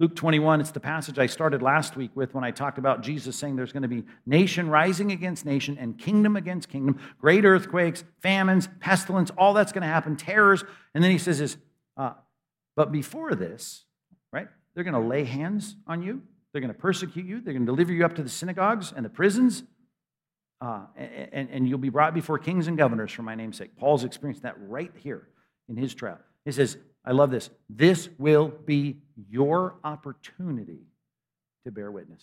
[0.00, 3.36] Luke 21, it's the passage I started last week with when I talked about Jesus
[3.36, 8.02] saying there's going to be nation rising against nation and kingdom against kingdom, great earthquakes,
[8.20, 10.64] famines, pestilence, all that's going to happen, terrors.
[10.94, 11.56] And then he says this,
[11.96, 12.14] uh,
[12.74, 13.84] but before this,
[14.32, 17.64] right, they're going to lay hands on you, they're going to persecute you, they're going
[17.64, 19.62] to deliver you up to the synagogues and the prisons,
[20.64, 23.76] uh, and, and you'll be brought before kings and governors for my name's sake.
[23.76, 25.28] Paul's experienced that right here
[25.68, 26.18] in his trial.
[26.46, 27.50] He says, I love this.
[27.68, 28.96] This will be
[29.28, 30.80] your opportunity
[31.64, 32.22] to bear witness.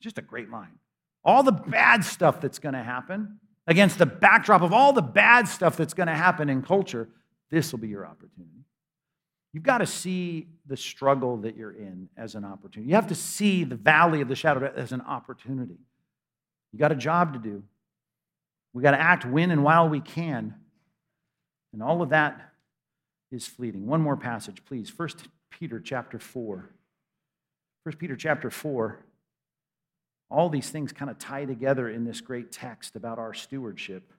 [0.00, 0.78] Just a great line.
[1.24, 5.46] All the bad stuff that's going to happen, against the backdrop of all the bad
[5.46, 7.08] stuff that's going to happen in culture,
[7.50, 8.50] this will be your opportunity.
[9.52, 12.88] You've got to see the struggle that you're in as an opportunity.
[12.88, 15.78] You have to see the valley of the shadow as an opportunity.
[16.72, 17.62] You got a job to do.
[18.74, 20.54] We got to act when and while we can.
[21.72, 22.52] And all of that
[23.30, 23.86] is fleeting.
[23.86, 24.92] One more passage, please.
[24.94, 25.08] 1
[25.50, 26.68] Peter chapter 4.
[27.84, 28.98] 1 Peter chapter 4.
[30.30, 34.12] All these things kind of tie together in this great text about our stewardship.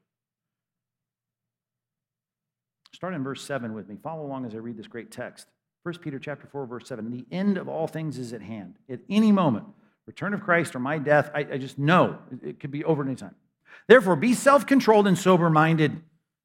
[2.93, 3.97] Start in verse 7 with me.
[4.01, 5.47] Follow along as I read this great text.
[5.84, 7.12] 1 Peter chapter 4, verse 7.
[7.12, 8.76] The end of all things is at hand.
[8.89, 9.66] At any moment,
[10.06, 13.16] return of Christ or my death, I, I just know it could be over any
[13.16, 13.36] time.
[13.88, 16.01] Therefore, be self controlled and sober minded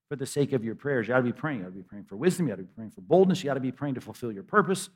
[0.09, 1.09] for the sake of your prayers.
[1.09, 1.61] You ought to be praying.
[1.61, 2.49] You ought to be praying for wisdom.
[2.49, 3.45] You ought to be praying for boldness.
[3.45, 4.91] You ought to be praying to fulfill your purpose.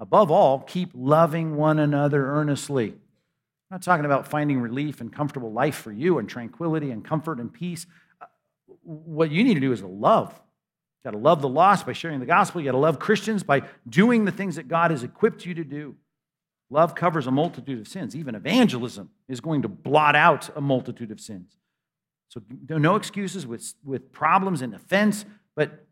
[0.00, 2.88] Above all, keep loving one another earnestly.
[2.88, 7.38] I'm not talking about finding relief and comfortable life for you and tranquility and comfort
[7.38, 7.86] and peace.
[8.20, 8.26] Uh,
[8.82, 10.32] what you need to do is love.
[10.32, 12.62] You got to love the lost by sharing the gospel.
[12.62, 15.64] You got to love Christians by doing the things that God has equipped you to
[15.64, 15.96] do.
[16.70, 18.14] Love covers a multitude of sins.
[18.14, 21.56] Even evangelism is going to blot out a multitude of sins.
[22.28, 25.24] So no excuses with, with problems and offense,
[25.56, 25.84] but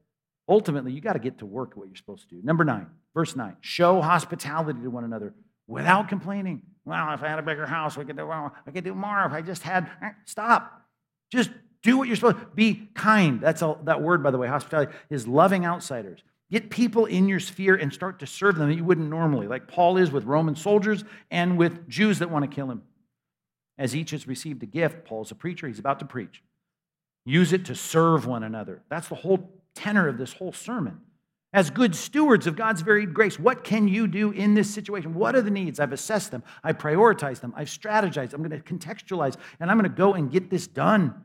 [0.48, 2.40] ultimately you got to get to work what you're supposed to do.
[2.44, 5.34] Number nine, verse nine, show hospitality to one another
[5.66, 6.62] without complaining.
[6.84, 9.24] Well, if I had a bigger house, we could do well, I could do more.
[9.26, 10.86] If I just had, eh, stop.
[11.30, 11.50] Just
[11.82, 12.46] do what you're supposed to.
[12.54, 13.40] Be kind.
[13.40, 16.22] That's all, that word, by the way, hospitality, is loving outsiders.
[16.50, 19.68] Get people in your sphere and start to serve them that you wouldn't normally, like
[19.68, 22.82] Paul is with Roman soldiers and with Jews that want to kill him.
[23.78, 25.04] as each has received a gift.
[25.04, 26.42] Paul's a preacher, he's about to preach.
[27.24, 28.82] Use it to serve one another.
[28.88, 31.00] That's the whole tenor of this whole sermon.
[31.52, 35.14] As good stewards of God's varied grace, what can you do in this situation?
[35.14, 35.80] What are the needs?
[35.80, 39.90] I've assessed them, I've prioritized them, I've strategized, I'm going to contextualize, and I'm going
[39.90, 41.24] to go and get this done.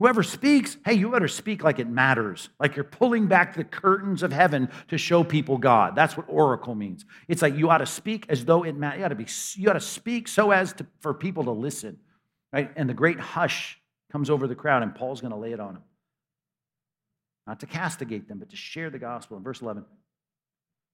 [0.00, 4.22] Whoever speaks, hey, you better speak like it matters, like you're pulling back the curtains
[4.22, 5.94] of heaven to show people God.
[5.94, 7.04] That's what oracle means.
[7.28, 8.98] It's like you ought to speak as though it matters.
[8.98, 9.26] You ought to be,
[9.56, 11.98] you ought to speak so as to, for people to listen,
[12.50, 12.70] right?
[12.76, 13.78] And the great hush
[14.10, 15.82] comes over the crowd, and Paul's going to lay it on them,
[17.46, 19.36] not to castigate them, but to share the gospel.
[19.36, 19.84] In verse 11,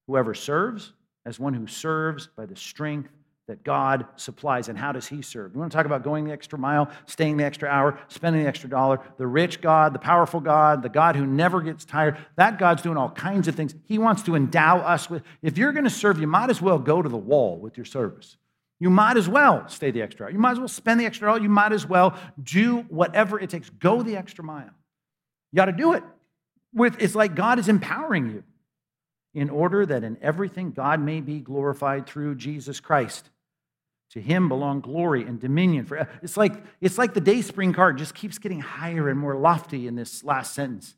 [0.09, 0.93] whoever serves,
[1.25, 3.11] as one who serves by the strength
[3.49, 4.69] that God supplies.
[4.69, 5.55] And how does He serve?
[5.55, 8.49] We want to talk about going the extra mile, staying the extra hour, spending the
[8.49, 9.01] extra dollar.
[9.19, 12.97] The rich God, the powerful God, the God who never gets tired, that God's doing
[12.97, 13.75] all kinds of things.
[13.85, 15.23] He wants to endow us with.
[15.43, 17.87] If you're going to serve, you might as well go to the wall with your
[17.87, 18.37] service.
[18.79, 20.33] You might as well stay the extra hour.
[20.33, 21.41] You might as well spend the extra hour.
[21.41, 23.71] You might as well do whatever it takes.
[23.71, 24.71] Go the extra mile.
[25.53, 26.03] You got to do it.
[26.75, 28.45] With, it's like God is empowering you
[29.35, 33.31] in order that in everything God may be glorified through Jesus Christ.
[34.11, 35.89] To him belong glory and dominion.
[36.23, 39.97] It's like, it's like the DaySpring card just keeps getting higher and more lofty in
[39.97, 40.95] this last sentence.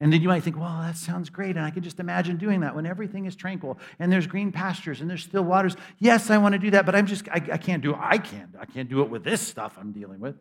[0.00, 1.56] And then you might think, well, that sounds great.
[1.56, 5.00] And I can just imagine doing that when everything is tranquil and there's green pastures
[5.00, 5.76] and there's still waters.
[5.98, 7.98] Yes, I want to do that, but I'm just, I, I can't do it.
[8.00, 8.54] I can't.
[8.58, 10.36] I can't do it with this stuff I'm dealing with.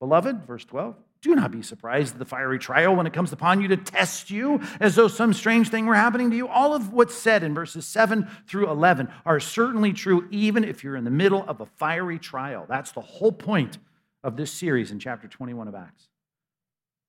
[0.00, 3.60] Beloved, verse 12, do not be surprised at the fiery trial when it comes upon
[3.60, 6.48] you to test you as though some strange thing were happening to you.
[6.48, 10.96] All of what's said in verses 7 through 11 are certainly true, even if you're
[10.96, 12.66] in the middle of a fiery trial.
[12.68, 13.78] That's the whole point
[14.22, 16.08] of this series in chapter 21 of Acts.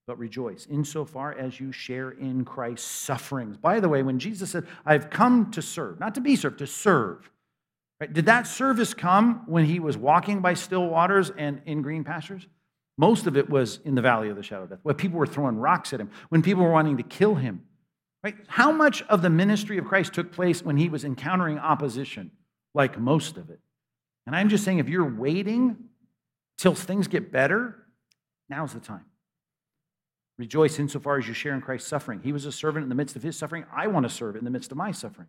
[0.06, 3.58] But rejoice insofar as you share in Christ's sufferings.
[3.58, 6.68] By the way, when Jesus said, I've come to serve, not to be served, to
[6.68, 7.30] serve,
[8.00, 8.12] right?
[8.12, 12.48] did that service come when he was walking by still waters and in green pastures?
[12.98, 15.28] Most of it was in the valley of the shadow of death, where people were
[15.28, 17.64] throwing rocks at him, when people were wanting to kill him.
[18.24, 18.36] Right?
[18.48, 22.32] How much of the ministry of Christ took place when he was encountering opposition?
[22.74, 23.60] Like most of it.
[24.26, 25.78] And I'm just saying, if you're waiting
[26.58, 27.76] till things get better,
[28.50, 29.06] now's the time.
[30.38, 32.22] Rejoice insofar as you share in Christ's suffering.
[32.24, 33.66] He was a servant in the midst of his suffering.
[33.74, 35.28] I want to serve in the midst of my suffering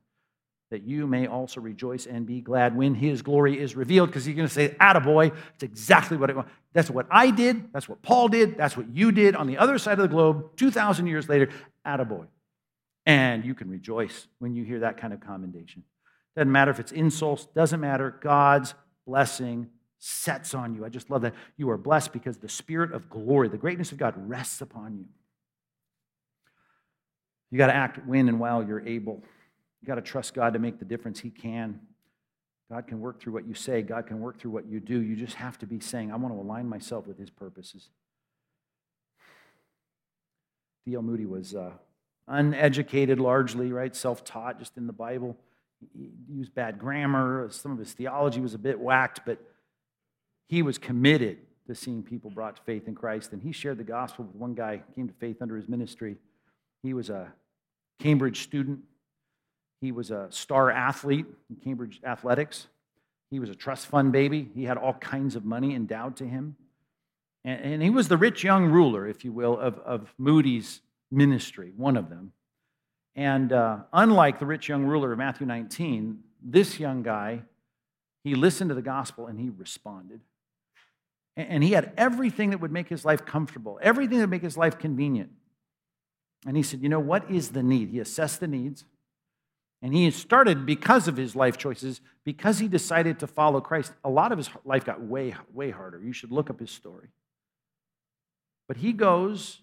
[0.71, 4.11] that you may also rejoice and be glad when his glory is revealed.
[4.11, 6.49] Because he's going to say, Attaboy, it's exactly what I want.
[6.73, 7.73] That's what I did.
[7.73, 8.59] That's what Paul did.
[8.59, 11.49] That's what you did on the other side of the globe 2,000 years later.
[11.87, 12.27] Attaboy.
[13.07, 15.85] And you can rejoice when you hear that kind of commendation.
[16.37, 18.14] Doesn't matter if it's insults, doesn't matter.
[18.21, 18.75] God's
[19.07, 20.85] blessing sets on you.
[20.85, 21.35] I just love that.
[21.57, 25.07] You are blessed because the spirit of glory, the greatness of God rests upon you.
[27.51, 29.23] You got to act when and while you're able.
[29.81, 31.81] You got to trust God to make the difference He can.
[32.70, 35.01] God can work through what you say, God can work through what you do.
[35.01, 37.89] You just have to be saying, I want to align myself with His purposes.
[40.87, 41.03] D.L.
[41.03, 41.72] Moody was uh,
[42.26, 43.95] uneducated largely, right?
[43.95, 45.37] Self taught, just in the Bible.
[45.95, 47.49] He used bad grammar.
[47.51, 49.39] Some of his theology was a bit whacked, but
[50.49, 53.33] he was committed to seeing people brought to faith in Christ.
[53.33, 56.16] And he shared the gospel with one guy, came to faith under his ministry.
[56.83, 57.33] He was a
[57.99, 58.81] Cambridge student,
[59.81, 62.66] he was a star athlete in Cambridge athletics.
[63.31, 64.51] He was a trust fund baby.
[64.55, 66.57] He had all kinds of money endowed to him.
[67.45, 71.72] And, and he was the rich young ruler, if you will, of, of Moody's ministry,
[71.76, 72.33] one of them.
[73.14, 77.43] And uh, unlike the rich young ruler of Matthew 19, this young guy,
[78.24, 80.20] he listened to the gospel and he responded.
[81.37, 84.43] And, and he had everything that would make his life comfortable, everything that would make
[84.43, 85.31] his life convenient.
[86.47, 87.91] And he said, You know, what is the need?
[87.91, 88.85] He assessed the needs.
[89.81, 93.93] And he started because of his life choices, because he decided to follow Christ.
[94.05, 96.01] A lot of his life got way, way harder.
[96.03, 97.09] You should look up his story.
[98.66, 99.61] But he goes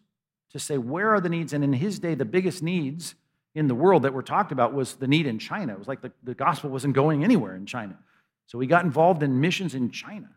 [0.51, 1.51] to say, where are the needs?
[1.51, 3.15] And in his day, the biggest needs
[3.53, 5.73] in the world that were talked about was the need in China.
[5.73, 7.97] It was like the, the gospel wasn't going anywhere in China.
[8.47, 10.29] So he got involved in missions in China.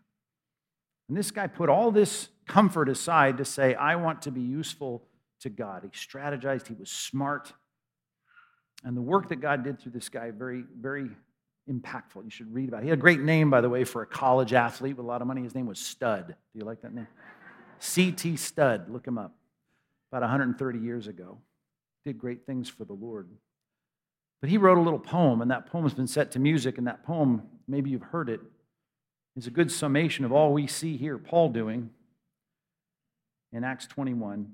[1.08, 5.04] And this guy put all this comfort aside to say, I want to be useful
[5.40, 5.82] to God.
[5.84, 7.52] He strategized, he was smart,
[8.84, 11.10] and the work that God did through this guy, very, very
[11.70, 12.24] impactful.
[12.24, 12.84] You should read about it.
[12.84, 15.20] He had a great name, by the way, for a college athlete with a lot
[15.20, 15.42] of money.
[15.42, 16.28] His name was Studd.
[16.28, 17.08] Do you like that name?
[17.80, 18.36] C.T.
[18.36, 18.88] Studd.
[18.88, 19.34] Look him up.
[20.10, 21.38] About 130 years ago.
[22.04, 23.28] Did great things for the Lord.
[24.40, 26.86] But he wrote a little poem, and that poem has been set to music, and
[26.86, 28.40] that poem, maybe you've heard it,
[29.36, 31.90] is a good summation of all we see here Paul doing
[33.52, 34.50] in Acts 21.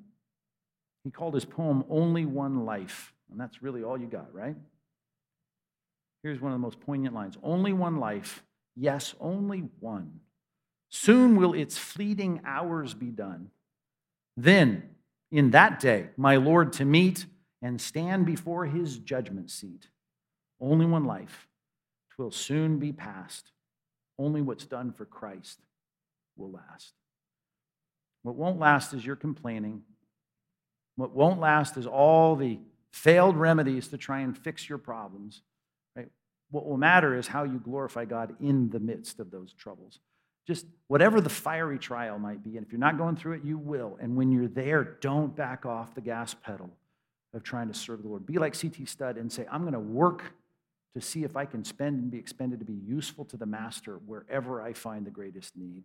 [1.04, 3.13] He called his poem Only One Life.
[3.34, 4.54] And that's really all you got, right?
[6.22, 8.44] Here's one of the most poignant lines Only one life,
[8.76, 10.20] yes, only one,
[10.88, 13.50] Soon will its fleeting hours be done.
[14.36, 14.90] Then,
[15.32, 17.26] in that day, my Lord to meet
[17.60, 19.88] and stand before his judgment seat.
[20.60, 21.48] Only one life.
[22.14, 23.50] Twill soon be past.
[24.20, 25.58] Only what's done for Christ
[26.36, 26.92] will last.
[28.22, 29.82] What won't last is your complaining.
[30.94, 32.60] What won't last is all the
[32.94, 35.42] failed remedies to try and fix your problems.
[35.96, 36.08] Right?
[36.52, 39.98] What will matter is how you glorify God in the midst of those troubles.
[40.46, 43.58] Just whatever the fiery trial might be, and if you're not going through it, you
[43.58, 43.98] will.
[44.00, 46.70] And when you're there, don't back off the gas pedal
[47.32, 48.26] of trying to serve the Lord.
[48.26, 48.84] Be like C.T.
[48.84, 50.22] Studd and say, I'm going to work
[50.94, 53.98] to see if I can spend and be expended to be useful to the Master
[54.06, 55.82] wherever I find the greatest need.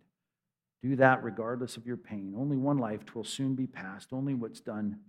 [0.80, 2.34] Do that regardless of your pain.
[2.38, 4.12] Only one life twill soon be past.
[4.12, 5.00] Only what's done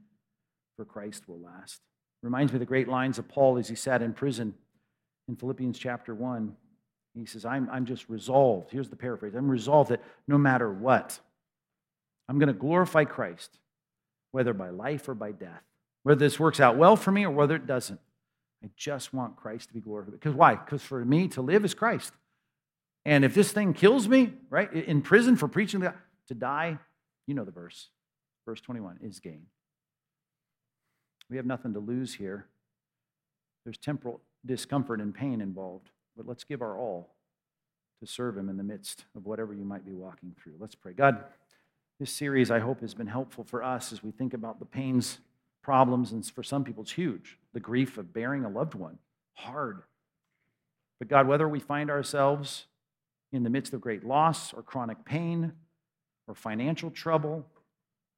[0.75, 1.81] for Christ will last.
[2.24, 4.53] Reminds me of the great lines of Paul as he sat in prison
[5.28, 6.55] in Philippians chapter 1.
[7.15, 8.72] He says, I'm, I'm just resolved.
[8.72, 11.19] Here's the paraphrase I'm resolved that no matter what,
[12.30, 13.57] I'm going to glorify Christ,
[14.32, 15.63] whether by life or by death.
[16.03, 17.99] Whether this works out well for me or whether it doesn't.
[18.63, 20.13] I just want Christ to be glorified.
[20.13, 20.55] Because why?
[20.55, 22.13] Because for me to live is Christ.
[23.05, 26.78] And if this thing kills me, right, in prison for preaching to die,
[27.28, 27.89] you know the verse.
[28.45, 29.45] Verse 21 is gain.
[31.32, 32.45] We have nothing to lose here.
[33.63, 37.15] There's temporal discomfort and pain involved, but let's give our all
[38.01, 40.55] to serve Him in the midst of whatever you might be walking through.
[40.59, 40.91] Let's pray.
[40.91, 41.23] God,
[42.01, 45.19] this series, I hope, has been helpful for us as we think about the pains,
[45.63, 47.38] problems, and for some people, it's huge.
[47.53, 48.97] The grief of bearing a loved one,
[49.36, 49.84] hard.
[50.99, 52.65] But God, whether we find ourselves
[53.32, 55.53] in the midst of great loss or chronic pain
[56.27, 57.45] or financial trouble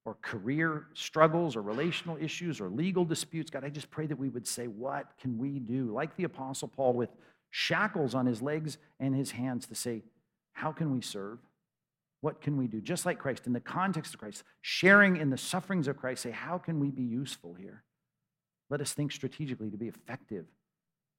[0.05, 3.49] or career struggles or relational issues or legal disputes.
[3.49, 5.91] God, I just pray that we would say, What can we do?
[5.91, 7.09] Like the Apostle Paul with
[7.49, 10.03] shackles on his legs and his hands to say,
[10.53, 11.39] How can we serve?
[12.21, 12.79] What can we do?
[12.79, 16.31] Just like Christ, in the context of Christ, sharing in the sufferings of Christ, say,
[16.31, 17.83] How can we be useful here?
[18.69, 20.45] Let us think strategically to be effective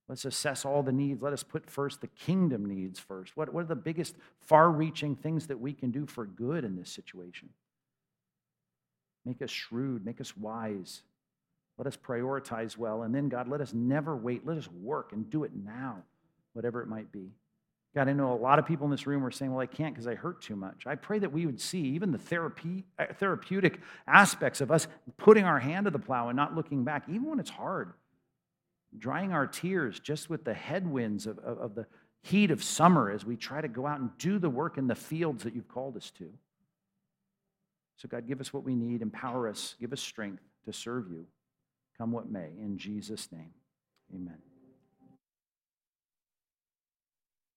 [0.08, 1.22] Let's assess all the needs.
[1.22, 3.36] Let us put first the kingdom needs first.
[3.36, 6.76] What, what are the biggest, far reaching things that we can do for good in
[6.76, 7.48] this situation?
[9.24, 11.02] Make us shrewd, make us wise.
[11.78, 13.02] Let us prioritize well.
[13.02, 14.46] And then, God, let us never wait.
[14.46, 16.02] Let us work and do it now,
[16.52, 17.32] whatever it might be.
[17.94, 19.94] God, I know a lot of people in this room are saying, well, I can't
[19.94, 20.84] because I hurt too much.
[20.86, 25.44] I pray that we would see even the therapy, uh, therapeutic aspects of us putting
[25.44, 27.92] our hand to the plow and not looking back, even when it's hard
[28.98, 31.86] drying our tears just with the headwinds of, of, of, the
[32.22, 34.94] heat of summer as we try to go out and do the work in the
[34.94, 36.30] fields that you've called us to.
[37.96, 41.26] So, God, give us what we need, empower us, give us strength to serve you,
[41.96, 42.50] come what may.
[42.58, 43.52] In Jesus' name,
[44.14, 44.38] amen.